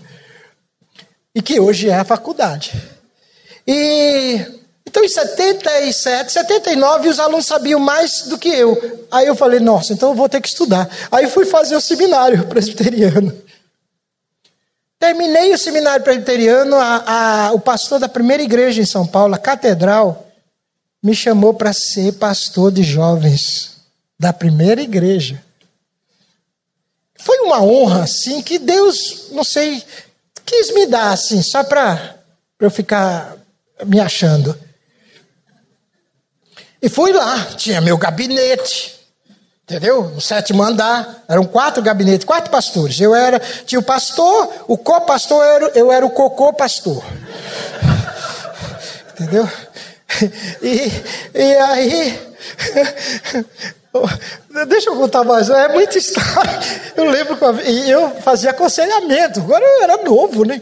[1.35, 2.75] E que hoje é a faculdade.
[3.67, 4.60] E
[4.91, 9.07] então, em 77, 79, os alunos sabiam mais do que eu.
[9.09, 10.91] Aí eu falei, nossa, então eu vou ter que estudar.
[11.13, 13.33] Aí fui fazer o seminário presbiteriano.
[14.99, 17.05] Terminei o seminário presbiteriano, a,
[17.47, 20.27] a, o pastor da primeira igreja em São Paulo, a catedral,
[21.01, 23.77] me chamou para ser pastor de jovens
[24.19, 25.41] da primeira igreja.
[27.17, 29.85] Foi uma honra, assim, que Deus, não sei,
[30.45, 32.17] quis me dar, assim, só para
[32.59, 33.37] eu ficar
[33.87, 34.59] me achando.
[36.83, 39.01] E fui lá, tinha meu gabinete,
[39.71, 40.03] Entendeu?
[40.03, 43.01] No sétimo andar, eram quatro gabinetes, quatro pastores.
[43.01, 47.01] Eu era, tinha o pastor, o co-pastor, eu, eu era o cocô-pastor.
[49.15, 49.49] Entendeu?
[50.61, 50.91] E,
[51.33, 52.19] e aí.
[54.67, 56.61] Deixa eu contar mais, é muita história.
[56.97, 57.45] Eu lembro que
[57.89, 60.61] eu fazia aconselhamento, agora eu era novo, né?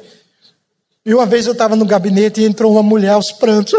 [1.06, 3.72] E uma vez eu estava no gabinete e entrou uma mulher aos prantos.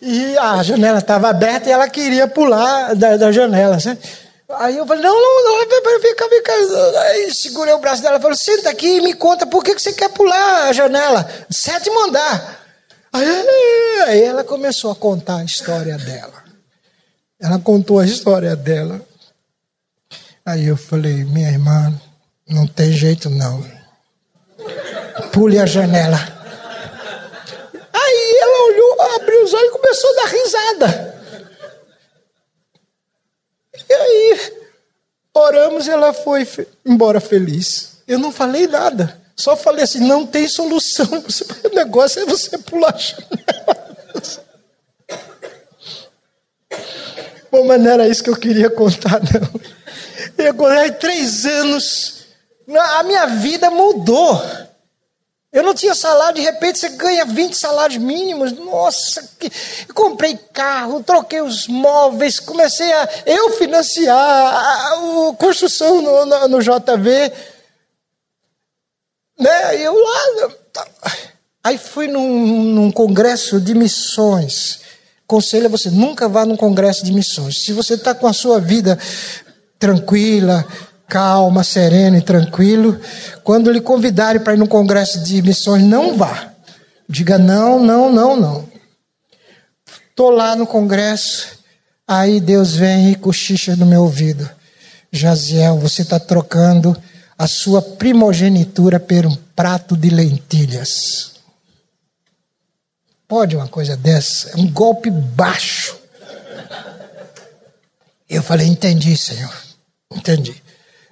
[0.00, 3.80] E a janela estava aberta e ela queria pular da, da janela.
[3.80, 3.98] Sabe?
[4.48, 6.52] Aí eu falei, não, não, não, vem cá, vem cá.
[7.00, 9.82] Aí segurei o braço dela e falei, senta aqui e me conta por que, que
[9.82, 11.28] você quer pular a janela.
[11.50, 12.64] Sétimo andar.
[13.12, 16.44] Aí ela começou a contar a história dela.
[17.40, 19.00] Ela contou a história dela.
[20.44, 21.92] Aí eu falei, minha irmã,
[22.48, 23.64] não tem jeito não.
[25.32, 26.35] Pule a janela
[29.14, 31.16] abriu os olhos e começou a dar risada.
[33.88, 34.52] E aí,
[35.34, 36.46] oramos e ela foi
[36.84, 37.98] embora feliz.
[38.06, 39.20] Eu não falei nada.
[39.36, 41.06] Só falei assim: não tem solução.
[41.64, 43.96] O negócio é você pular a janela.
[47.50, 49.60] Bom, mas não era isso que eu queria contar, não.
[50.38, 52.26] Eu acordei três anos.
[52.96, 54.42] A minha vida mudou.
[55.52, 58.52] Eu não tinha salário, de repente você ganha 20 salários mínimos.
[58.52, 59.50] Nossa, que...
[59.94, 66.48] comprei carro, troquei os móveis, comecei a eu financiar a, a, a construção no, no,
[66.48, 67.32] no, JV.
[69.38, 69.82] Né?
[69.82, 70.50] Eu lá.
[70.72, 70.86] Tá.
[71.64, 74.80] Aí fui num, num congresso de missões.
[75.26, 77.64] Conselho é você nunca vá num congresso de missões.
[77.64, 78.98] Se você está com a sua vida
[79.78, 80.64] tranquila,
[81.08, 83.00] calma, sereno e tranquilo.
[83.42, 86.52] Quando lhe convidarem para ir no congresso de missões, não vá.
[87.08, 88.68] Diga não, não, não, não.
[90.10, 91.58] Estou lá no congresso,
[92.06, 94.48] aí Deus vem e cochicha no meu ouvido.
[95.12, 96.96] Jaziel, você está trocando
[97.38, 101.34] a sua primogenitura por um prato de lentilhas.
[103.28, 104.50] Pode uma coisa dessa?
[104.50, 105.96] É um golpe baixo.
[108.28, 109.54] Eu falei, entendi, Senhor.
[110.12, 110.62] Entendi.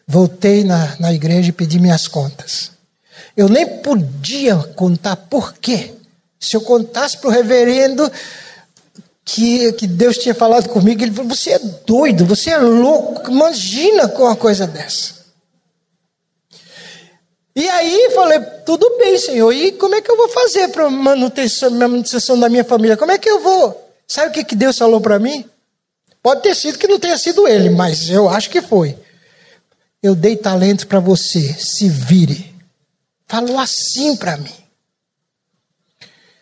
[0.06, 2.72] Voltei na, na igreja e pedi minhas contas.
[3.36, 5.92] Eu nem podia contar por quê.
[6.38, 8.10] Se eu contasse para o reverendo
[9.24, 14.08] que, que Deus tinha falado comigo, ele falou: Você é doido, você é louco, imagina
[14.08, 15.14] com uma coisa dessa.
[17.56, 21.70] E aí falei: Tudo bem, Senhor, e como é que eu vou fazer para manutenção,
[21.70, 22.96] manutenção da minha família?
[22.96, 23.80] Como é que eu vou?
[24.06, 25.46] Sabe o que, que Deus falou para mim?
[26.22, 28.96] Pode ter sido que não tenha sido ele, mas eu acho que foi
[30.04, 32.54] eu dei talento para você, se vire.
[33.26, 34.52] Falou assim para mim.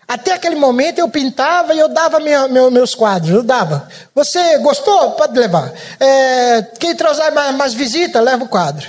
[0.08, 3.88] Até aquele momento eu pintava e eu dava minha, meu, meus quadros, eu dava.
[4.16, 5.12] Você gostou?
[5.12, 5.72] Pode levar.
[6.00, 8.84] É, quem trouxer mais, mais visita, leva o quadro.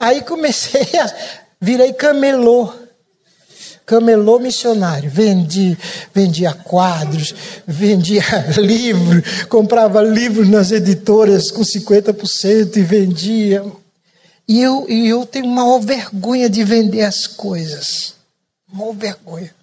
[0.00, 1.14] Aí comecei a.
[1.60, 2.72] Virei camelô.
[3.84, 5.10] Camelô missionário.
[5.10, 5.76] Vendi,
[6.14, 7.34] vendia quadros,
[7.66, 8.24] vendia
[8.56, 13.83] livro, comprava livros nas editoras com 50% e vendia.
[14.46, 18.14] E eu, e eu tenho uma vergonha de vender as coisas.
[18.70, 19.54] Uma vergonha.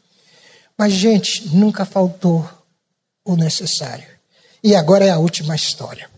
[0.78, 2.50] Mas, gente, nunca faltou
[3.24, 4.08] o necessário.
[4.64, 6.10] E agora é a última história.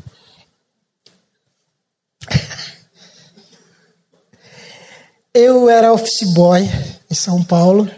[5.33, 6.61] Eu era office boy
[7.09, 7.89] em São Paulo.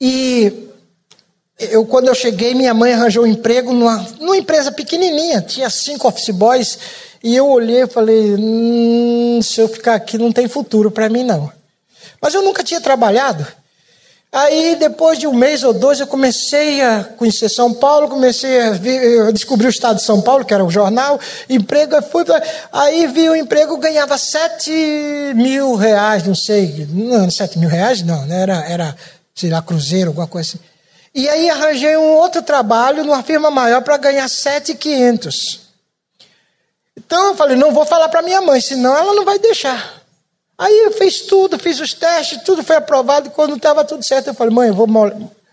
[0.00, 0.70] E
[1.58, 5.42] eu, quando eu cheguei, minha mãe arranjou um emprego numa, numa empresa pequenininha.
[5.42, 6.78] Tinha cinco office boys
[7.22, 11.22] e eu olhei e falei: hum, se eu ficar aqui não tem futuro para mim,
[11.22, 11.50] não.
[12.20, 13.46] Mas eu nunca tinha trabalhado.
[14.34, 18.70] Aí, depois de um mês ou dois, eu comecei a conhecer São Paulo, comecei a,
[18.70, 21.20] ver, descobrir o estado de São Paulo, que era o jornal,
[21.50, 22.24] emprego, fui
[22.72, 24.72] aí vi o emprego, ganhava sete
[25.34, 28.40] mil reais, não sei, não, sete mil reais não, né?
[28.40, 28.96] era, era,
[29.34, 30.58] sei lá, cruzeiro, alguma coisa assim.
[31.14, 35.61] E aí arranjei um outro trabalho numa firma maior para ganhar sete quinhentos.
[36.96, 40.02] Então eu falei, não vou falar para minha mãe, senão ela não vai deixar.
[40.58, 43.28] Aí eu fiz tudo, fiz os testes, tudo foi aprovado.
[43.28, 44.86] E quando estava tudo certo, eu falei, mãe, eu vou,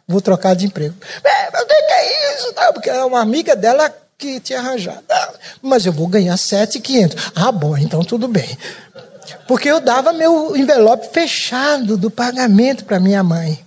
[0.08, 0.96] vou trocar de emprego.
[1.24, 2.54] É, mas o que é isso?
[2.56, 5.04] Não, porque é uma amiga dela que tinha arranjado.
[5.10, 7.32] Não, mas eu vou ganhar 7,500.
[7.36, 8.58] Ah, bom, então tudo bem.
[9.48, 13.66] Porque eu dava meu envelope fechado do pagamento para minha mãe.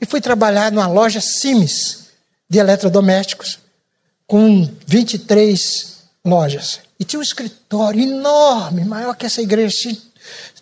[0.00, 2.08] E fui trabalhar numa loja Sims
[2.50, 3.58] de eletrodomésticos,
[4.26, 5.93] com 23
[6.24, 6.80] lojas.
[6.98, 9.90] E tinha um escritório enorme, maior que essa igreja.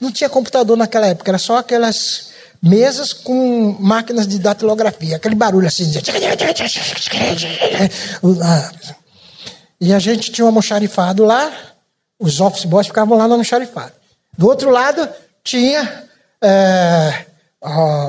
[0.00, 5.66] Não tinha computador naquela época, era só aquelas mesas com máquinas de datilografia, aquele barulho
[5.66, 5.90] assim.
[9.80, 11.52] E a gente tinha um almoxarifado lá,
[12.18, 13.92] os office boys ficavam lá no almoxarifado.
[14.36, 15.08] Do outro lado
[15.44, 16.04] tinha
[16.40, 17.26] é,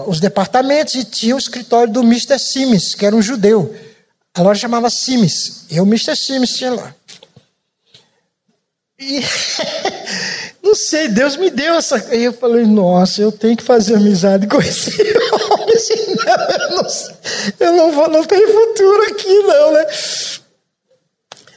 [0.08, 2.40] os departamentos e tinha o escritório do Mr.
[2.40, 3.76] Sims, que era um judeu.
[4.36, 5.66] A loja chamava Sims.
[5.70, 6.16] E o Mr.
[6.16, 6.96] Sims tinha lá.
[9.00, 9.22] E
[10.64, 12.16] não sei, Deus me deu essa.
[12.16, 14.92] E eu falei, nossa, eu tenho que fazer amizade com esse
[15.52, 16.88] homem, senão
[17.60, 19.86] eu não, não vou, não tenho futuro aqui, não, né?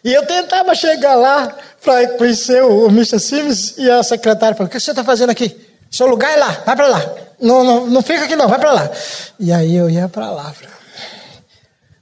[0.05, 3.19] E eu tentava chegar lá para conhecer o, Mr.
[3.19, 5.57] Sims e a secretária falou: O que você está fazendo aqui?
[5.91, 7.15] Seu lugar é lá, vai para lá.
[7.41, 8.91] Não, não, não fica aqui, não, vai para lá.
[9.39, 10.55] E aí eu ia para lá.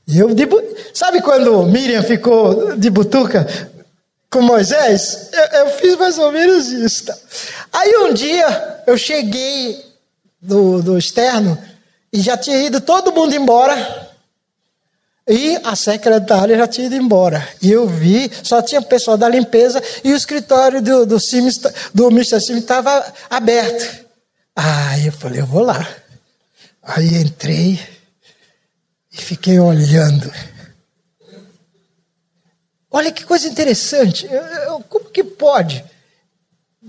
[0.07, 0.47] E eu, de,
[0.93, 3.47] sabe quando Miriam ficou de butuca?
[4.35, 7.05] Com Moisés, eu, eu, fiz mais ou menos isso.
[7.05, 7.17] Tá?
[7.73, 9.81] Aí um dia eu cheguei
[10.43, 11.57] do, do externo
[12.13, 14.11] e já tinha ido todo mundo embora.
[15.29, 17.49] E a secretária já tinha ido embora.
[17.63, 21.61] E eu vi, só tinha pessoal da limpeza e o escritório do, do, Sims,
[21.95, 22.41] do Mr.
[22.41, 24.05] Sims estava aberto.
[24.57, 25.87] Aí eu falei, eu vou lá.
[26.83, 27.79] Aí entrei
[29.13, 30.29] e fiquei olhando.
[32.95, 34.29] Olha que coisa interessante.
[34.89, 35.85] Como que pode?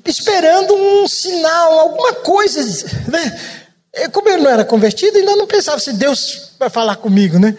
[0.06, 2.62] Esperando um sinal, alguma coisa.
[3.10, 4.10] Né?
[4.10, 7.58] Como eu não era convertido, ainda não pensava se Deus vai falar comigo, né?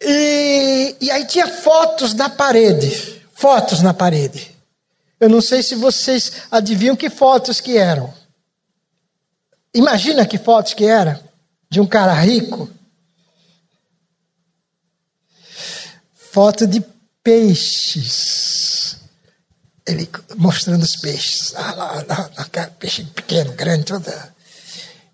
[0.00, 3.22] E, e aí tinha fotos na parede.
[3.34, 4.56] Fotos na parede.
[5.20, 8.14] Eu não sei se vocês adivinham que fotos que eram.
[9.74, 11.20] Imagina que fotos que eram
[11.68, 12.66] de um cara rico.
[16.14, 16.82] Foto de
[17.22, 18.96] peixes.
[19.86, 21.54] Ele mostrando os peixes.
[21.54, 24.34] Ah, lá, lá, lá, peixe pequeno, grande, toda.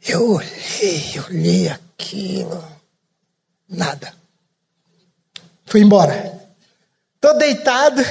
[0.06, 2.62] Eu olhei, olhei aquilo.
[3.68, 4.12] Nada.
[5.66, 6.40] Fui embora.
[7.20, 8.02] Tô deitado.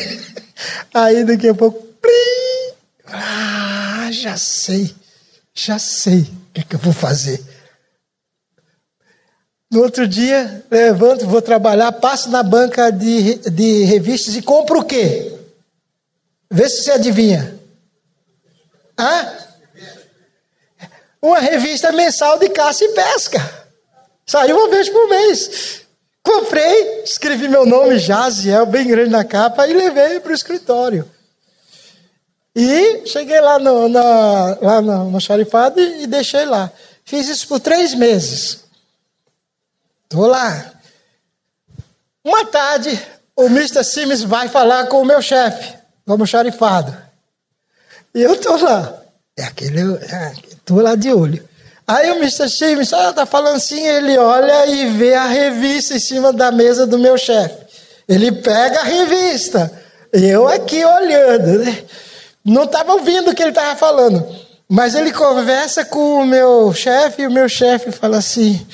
[0.94, 1.82] Aí daqui a pouco.
[2.00, 2.74] Plim!
[3.06, 4.94] Ah, já sei.
[5.54, 7.42] Já sei o que, é que eu vou fazer.
[9.72, 14.84] No outro dia, levanto, vou trabalhar, passo na banca de, de revistas e compro o
[14.84, 15.32] quê?
[16.50, 17.58] Vê se você adivinha.
[18.98, 19.32] Hã?
[21.22, 23.38] Uma revista mensal de caça e pesca.
[24.26, 25.80] Saiu uma vez por mês.
[26.22, 31.10] Comprei, escrevi meu nome, Jaziel, bem grande na capa, e levei para o escritório.
[32.54, 36.70] E cheguei lá no, na, lá no, no xarifado e, e deixei lá.
[37.06, 38.61] Fiz isso por três meses.
[40.12, 40.72] Estou lá.
[42.22, 43.00] Uma tarde,
[43.34, 43.82] o Mr.
[43.82, 45.72] Sims vai falar com o meu chefe,
[46.06, 46.94] como xarifado.
[48.14, 48.92] E eu estou lá.
[49.38, 49.80] É aquele,
[50.50, 51.42] estou é, lá de olho.
[51.88, 52.46] Aí o Mr.
[52.50, 56.86] Sims ah, tá falando assim, ele olha e vê a revista em cima da mesa
[56.86, 57.56] do meu chefe.
[58.06, 59.72] Ele pega a revista.
[60.12, 61.84] Eu aqui olhando, né?
[62.44, 64.42] Não estava ouvindo o que ele estava falando.
[64.68, 68.66] Mas ele conversa com o meu chefe e o meu chefe fala assim: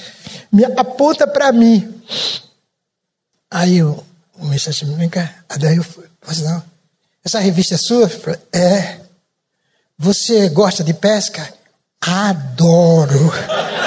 [0.52, 2.02] me aponta para mim.
[3.50, 4.04] Aí o,
[4.38, 5.34] o ministro assim, vem cá.
[5.48, 6.10] Aí eu falei,
[6.42, 6.62] não,
[7.24, 8.08] essa revista é sua?
[8.08, 9.00] Falei, é.
[9.98, 11.52] Você gosta de pesca?
[12.00, 13.32] Adoro.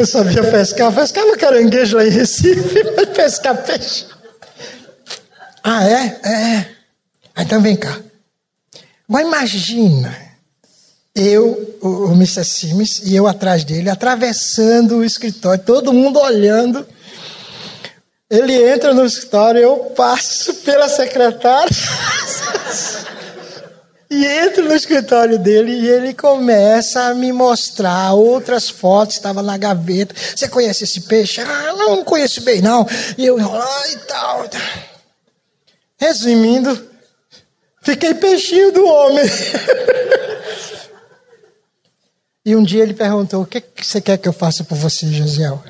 [0.00, 4.06] Eu sabia pescar, pescava caranguejo lá em Recife, mas pescar peixe.
[5.62, 6.20] Ah, é?
[6.24, 6.70] É.
[7.36, 8.00] Então vem cá.
[9.06, 10.29] Mas imagina
[11.20, 12.44] eu, o, Mr.
[12.44, 16.86] Sims, e eu atrás dele, atravessando o escritório, todo mundo olhando.
[18.28, 21.70] Ele entra no escritório, eu passo pela secretária.
[24.12, 29.56] E entro no escritório dele e ele começa a me mostrar outras fotos, estava na
[29.56, 30.12] gaveta.
[30.34, 31.40] Você conhece esse peixe?
[31.40, 32.84] Ah, não, conheço bem, não.
[33.16, 34.50] E eu enrolar e tal.
[35.96, 36.90] Resumindo,
[37.82, 39.24] fiquei peixinho do homem.
[42.44, 45.06] e um dia ele perguntou: O que, que você quer que eu faça por você,
[45.12, 45.62] Josiel?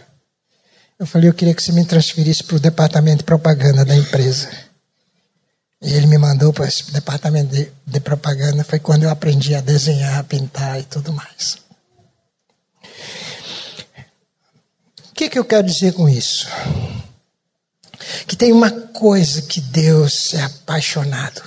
[0.98, 4.48] Eu falei: Eu queria que você me transferisse para o departamento de propaganda da empresa.
[5.82, 8.62] E ele me mandou para esse departamento de, de, propaganda.
[8.62, 11.56] Foi quando eu aprendi a desenhar, a pintar e tudo mais.
[15.08, 16.46] O que, que eu quero dizer com isso?
[18.26, 21.42] Que tem uma coisa que Deus é apaixonado.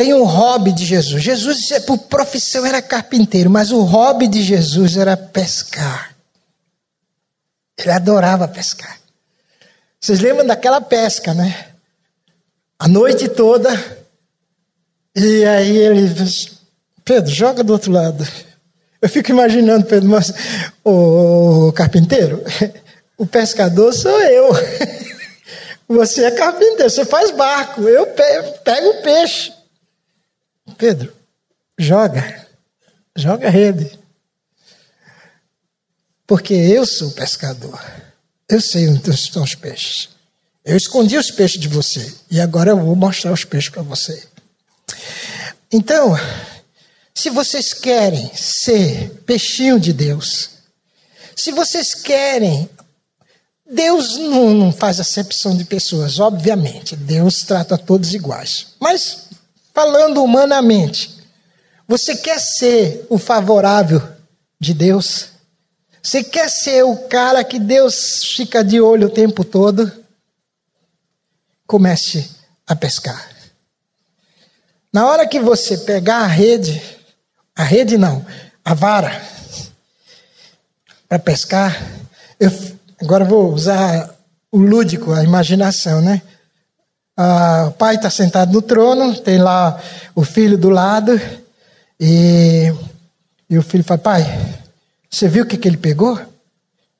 [0.00, 1.22] Tem um hobby de Jesus.
[1.22, 6.16] Jesus, por profissão, era carpinteiro, mas o hobby de Jesus era pescar.
[7.76, 8.98] Ele adorava pescar.
[10.00, 11.66] Vocês lembram daquela pesca, né?
[12.78, 13.68] a noite toda.
[15.14, 16.52] E aí ele diz,
[17.04, 18.26] Pedro, joga do outro lado.
[19.02, 20.32] Eu fico imaginando, Pedro, mas
[20.82, 22.42] o carpinteiro,
[23.18, 24.48] o pescador sou eu.
[25.86, 29.59] Você é carpinteiro, você faz barco, eu pego o peixe.
[30.70, 31.12] Pedro,
[31.78, 32.46] joga,
[33.16, 33.98] joga a rede.
[36.26, 37.80] Porque eu sou pescador.
[38.48, 40.10] Eu sei onde estão os peixes.
[40.64, 44.22] Eu escondi os peixes de você e agora eu vou mostrar os peixes para você.
[45.72, 46.16] Então,
[47.14, 50.50] se vocês querem ser peixinho de Deus,
[51.40, 52.68] se vocês querem.
[53.72, 56.96] Deus não, não faz acepção de pessoas, obviamente.
[56.96, 58.74] Deus trata todos iguais.
[58.80, 59.28] Mas,
[59.72, 61.18] falando humanamente,
[61.86, 64.02] você quer ser o favorável
[64.58, 65.28] de Deus?
[66.02, 70.00] Você quer ser o cara que Deus fica de olho o tempo todo?
[71.70, 72.28] comece
[72.66, 73.30] a pescar.
[74.92, 76.82] Na hora que você pegar a rede,
[77.54, 78.26] a rede não,
[78.64, 79.22] a vara,
[81.08, 81.80] para pescar,
[82.40, 82.50] eu
[83.00, 84.12] agora vou usar
[84.50, 86.20] o lúdico, a imaginação, né?
[87.22, 89.78] Ah, o pai está sentado no trono, tem lá
[90.14, 91.20] o filho do lado,
[92.00, 92.72] e,
[93.50, 94.56] e o filho fala: Pai,
[95.10, 96.18] você viu o que, que ele pegou?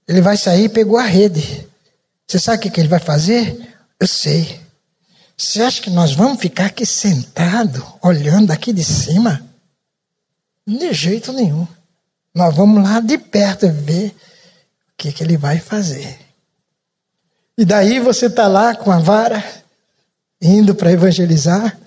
[0.06, 1.66] Ele vai sair e pegou a rede.
[2.28, 3.74] Você sabe o que, que ele vai fazer?
[3.98, 4.60] Eu sei.
[5.38, 9.40] Você acha que nós vamos ficar aqui sentado, olhando aqui de cima?
[10.66, 11.66] De jeito nenhum.
[12.34, 14.14] Nós vamos lá de perto ver o
[14.98, 16.18] que, que ele vai fazer.
[17.56, 19.42] E daí você está lá com a vara,
[20.40, 21.78] indo para evangelizar,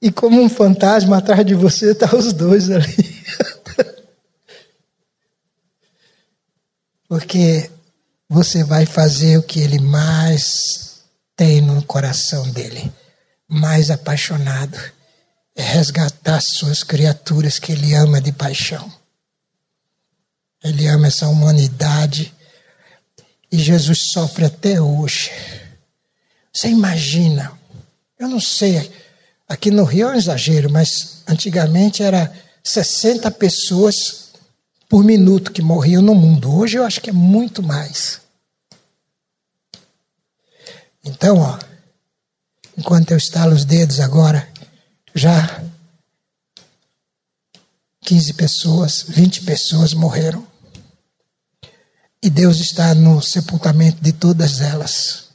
[0.00, 3.22] e como um fantasma atrás de você, tá os dois ali.
[7.08, 7.70] Porque
[8.28, 11.02] você vai fazer o que ele mais
[11.36, 12.92] tem no coração dele,
[13.46, 14.78] mais apaixonado,
[15.54, 18.90] é resgatar suas criaturas que ele ama de paixão.
[20.64, 22.32] Ele ama essa humanidade
[23.50, 25.30] e Jesus sofre até hoje.
[26.52, 27.52] Você imagina,
[28.22, 28.88] eu não sei,
[29.48, 32.32] aqui no Rio é um exagero, mas antigamente era
[32.62, 34.30] 60 pessoas
[34.88, 36.54] por minuto que morriam no mundo.
[36.54, 38.20] Hoje eu acho que é muito mais.
[41.04, 41.58] Então, ó,
[42.78, 44.48] enquanto eu estalo os dedos agora,
[45.12, 45.60] já
[48.02, 50.46] 15 pessoas, 20 pessoas morreram.
[52.22, 55.30] E Deus está no sepultamento de todas elas,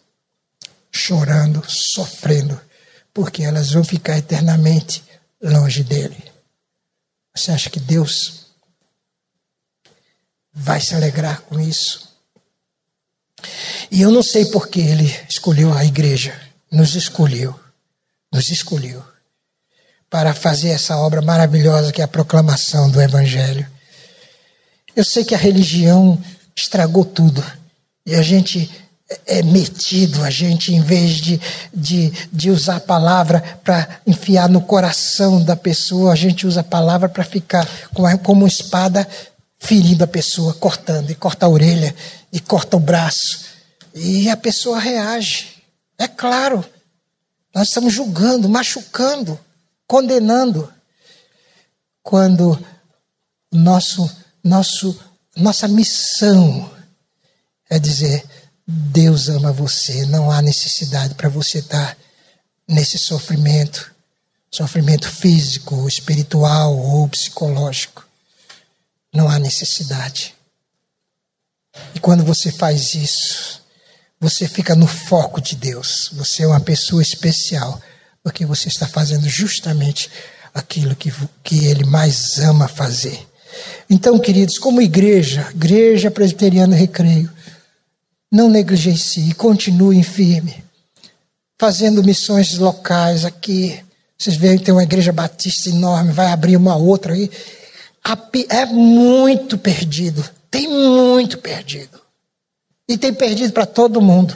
[0.90, 2.62] chorando, sofrendo,
[3.18, 5.04] porque elas vão ficar eternamente
[5.42, 6.24] longe dele.
[7.36, 8.46] Você acha que Deus
[10.54, 12.16] vai se alegrar com isso?
[13.90, 16.40] E eu não sei por que ele escolheu a igreja,
[16.72, 17.60] nos escolheu,
[18.32, 19.04] nos escolheu
[20.12, 23.68] para fazer essa obra maravilhosa que é a proclamação do Evangelho.
[24.96, 26.24] Eu sei que a religião
[26.56, 27.44] estragou tudo
[28.06, 28.70] e a gente
[29.26, 31.40] é metido, a gente, em vez de,
[31.74, 36.64] de, de usar a palavra para enfiar no coração da pessoa, a gente usa a
[36.64, 37.66] palavra para ficar
[38.24, 39.08] como uma espada
[39.60, 41.96] ferindo a pessoa, cortando, e corta a orelha,
[42.32, 43.46] e corta o braço,
[43.94, 45.64] e a pessoa reage.
[45.98, 46.64] É claro,
[47.56, 49.40] nós estamos julgando, machucando,
[49.88, 50.72] condenando.
[52.04, 52.58] Quando
[53.52, 54.10] nosso,
[54.44, 55.00] nosso,
[55.36, 56.70] nossa missão
[57.70, 58.24] é dizer:
[58.68, 61.98] Deus ama você, não há necessidade para você estar
[62.68, 63.94] nesse sofrimento,
[64.52, 68.06] sofrimento físico, espiritual ou psicológico.
[69.14, 70.36] Não há necessidade.
[71.96, 73.62] E quando você faz isso,
[74.20, 76.10] você fica no foco de Deus.
[76.14, 77.82] Você é uma pessoa especial,
[78.22, 80.10] porque você está fazendo justamente
[80.54, 83.26] aquilo que, que ele mais ama fazer.
[83.90, 87.32] Então, queridos, como igreja, Igreja Presbiteriana Recreio,
[88.32, 90.64] não negligencie, continue firme,
[91.58, 93.80] fazendo missões locais aqui.
[94.18, 97.30] Vocês veem que tem uma igreja batista enorme, vai abrir uma outra aí.
[98.50, 102.00] É muito perdido, tem muito perdido.
[102.88, 104.36] E tem perdido para todo mundo.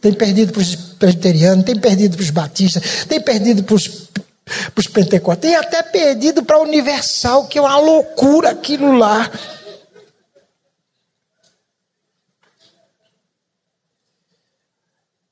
[0.00, 5.40] Tem perdido para os presbiterianos, tem perdido para os batistas, tem perdido para os, pentecostais,
[5.40, 9.28] tem até perdido para a Universal, que é uma loucura aquilo lá.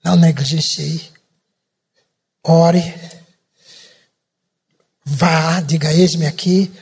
[0.06, 1.10] Não negligencie.
[2.44, 2.94] Ore.
[5.04, 6.72] Vá, diga, eis-me aqui,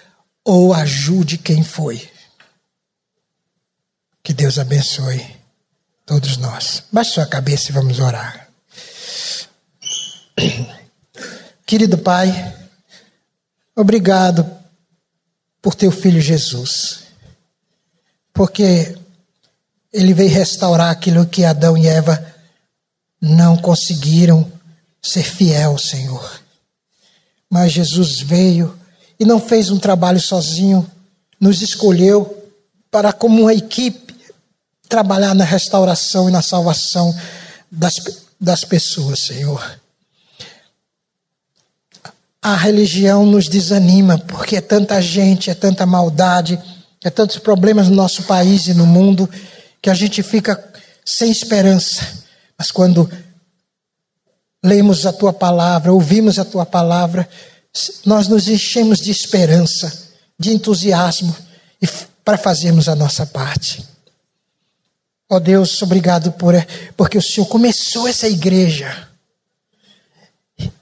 [0.44, 2.06] ou ajude quem foi.
[4.22, 5.24] Que Deus abençoe
[6.04, 6.82] todos nós.
[6.92, 8.46] Baixe sua cabeça e vamos orar.
[11.64, 12.30] Querido Pai,
[13.74, 14.46] obrigado
[15.62, 17.04] por teu filho Jesus,
[18.34, 18.98] porque
[19.90, 22.33] ele veio restaurar aquilo que Adão e Eva
[23.24, 24.46] não conseguiram
[25.00, 26.42] ser fiel, Senhor.
[27.48, 28.78] Mas Jesus veio
[29.18, 30.86] e não fez um trabalho sozinho,
[31.40, 32.52] nos escolheu
[32.90, 34.14] para, como uma equipe,
[34.88, 37.18] trabalhar na restauração e na salvação
[37.70, 37.94] das,
[38.38, 39.80] das pessoas, Senhor.
[42.42, 46.60] A religião nos desanima, porque é tanta gente, é tanta maldade,
[47.02, 49.28] é tantos problemas no nosso país e no mundo,
[49.80, 50.62] que a gente fica
[51.06, 52.23] sem esperança.
[52.58, 53.10] Mas quando
[54.62, 57.28] lemos a tua palavra, ouvimos a tua palavra,
[58.04, 61.36] nós nos enchemos de esperança, de entusiasmo
[62.24, 63.86] para fazermos a nossa parte.
[65.28, 66.54] Ó oh Deus, obrigado por
[66.96, 69.08] porque o Senhor começou essa igreja.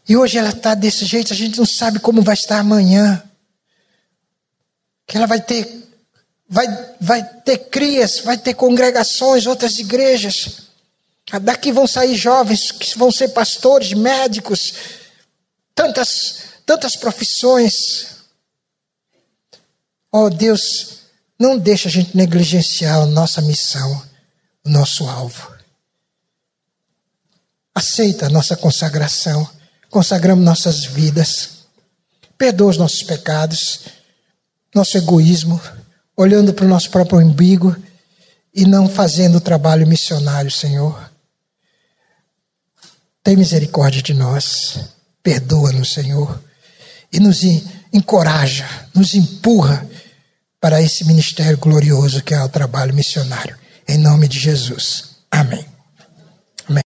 [0.08, 3.22] E hoje ela está desse jeito, a gente não sabe como vai estar amanhã.
[5.06, 5.82] Que ela vai ter
[6.48, 6.66] vai,
[7.00, 10.71] vai ter crias, vai ter congregações, outras igrejas.
[11.42, 14.74] Daqui vão sair jovens que vão ser pastores, médicos,
[15.74, 18.06] tantas, tantas profissões.
[20.10, 20.98] Oh Deus,
[21.38, 24.02] não deixa a gente negligenciar a nossa missão,
[24.64, 25.52] o nosso alvo.
[27.74, 29.48] Aceita a nossa consagração,
[29.88, 31.62] consagramos nossas vidas,
[32.36, 33.80] perdoa os nossos pecados,
[34.74, 35.60] nosso egoísmo,
[36.16, 37.74] olhando para o nosso próprio umbigo
[38.54, 41.11] e não fazendo o trabalho missionário, Senhor.
[43.22, 44.80] Tem misericórdia de nós,
[45.22, 46.42] perdoa-nos, Senhor,
[47.12, 47.42] e nos
[47.92, 49.86] encoraja, nos empurra
[50.60, 53.56] para esse ministério glorioso que é o trabalho missionário.
[53.86, 55.16] Em nome de Jesus.
[55.30, 55.71] Amém.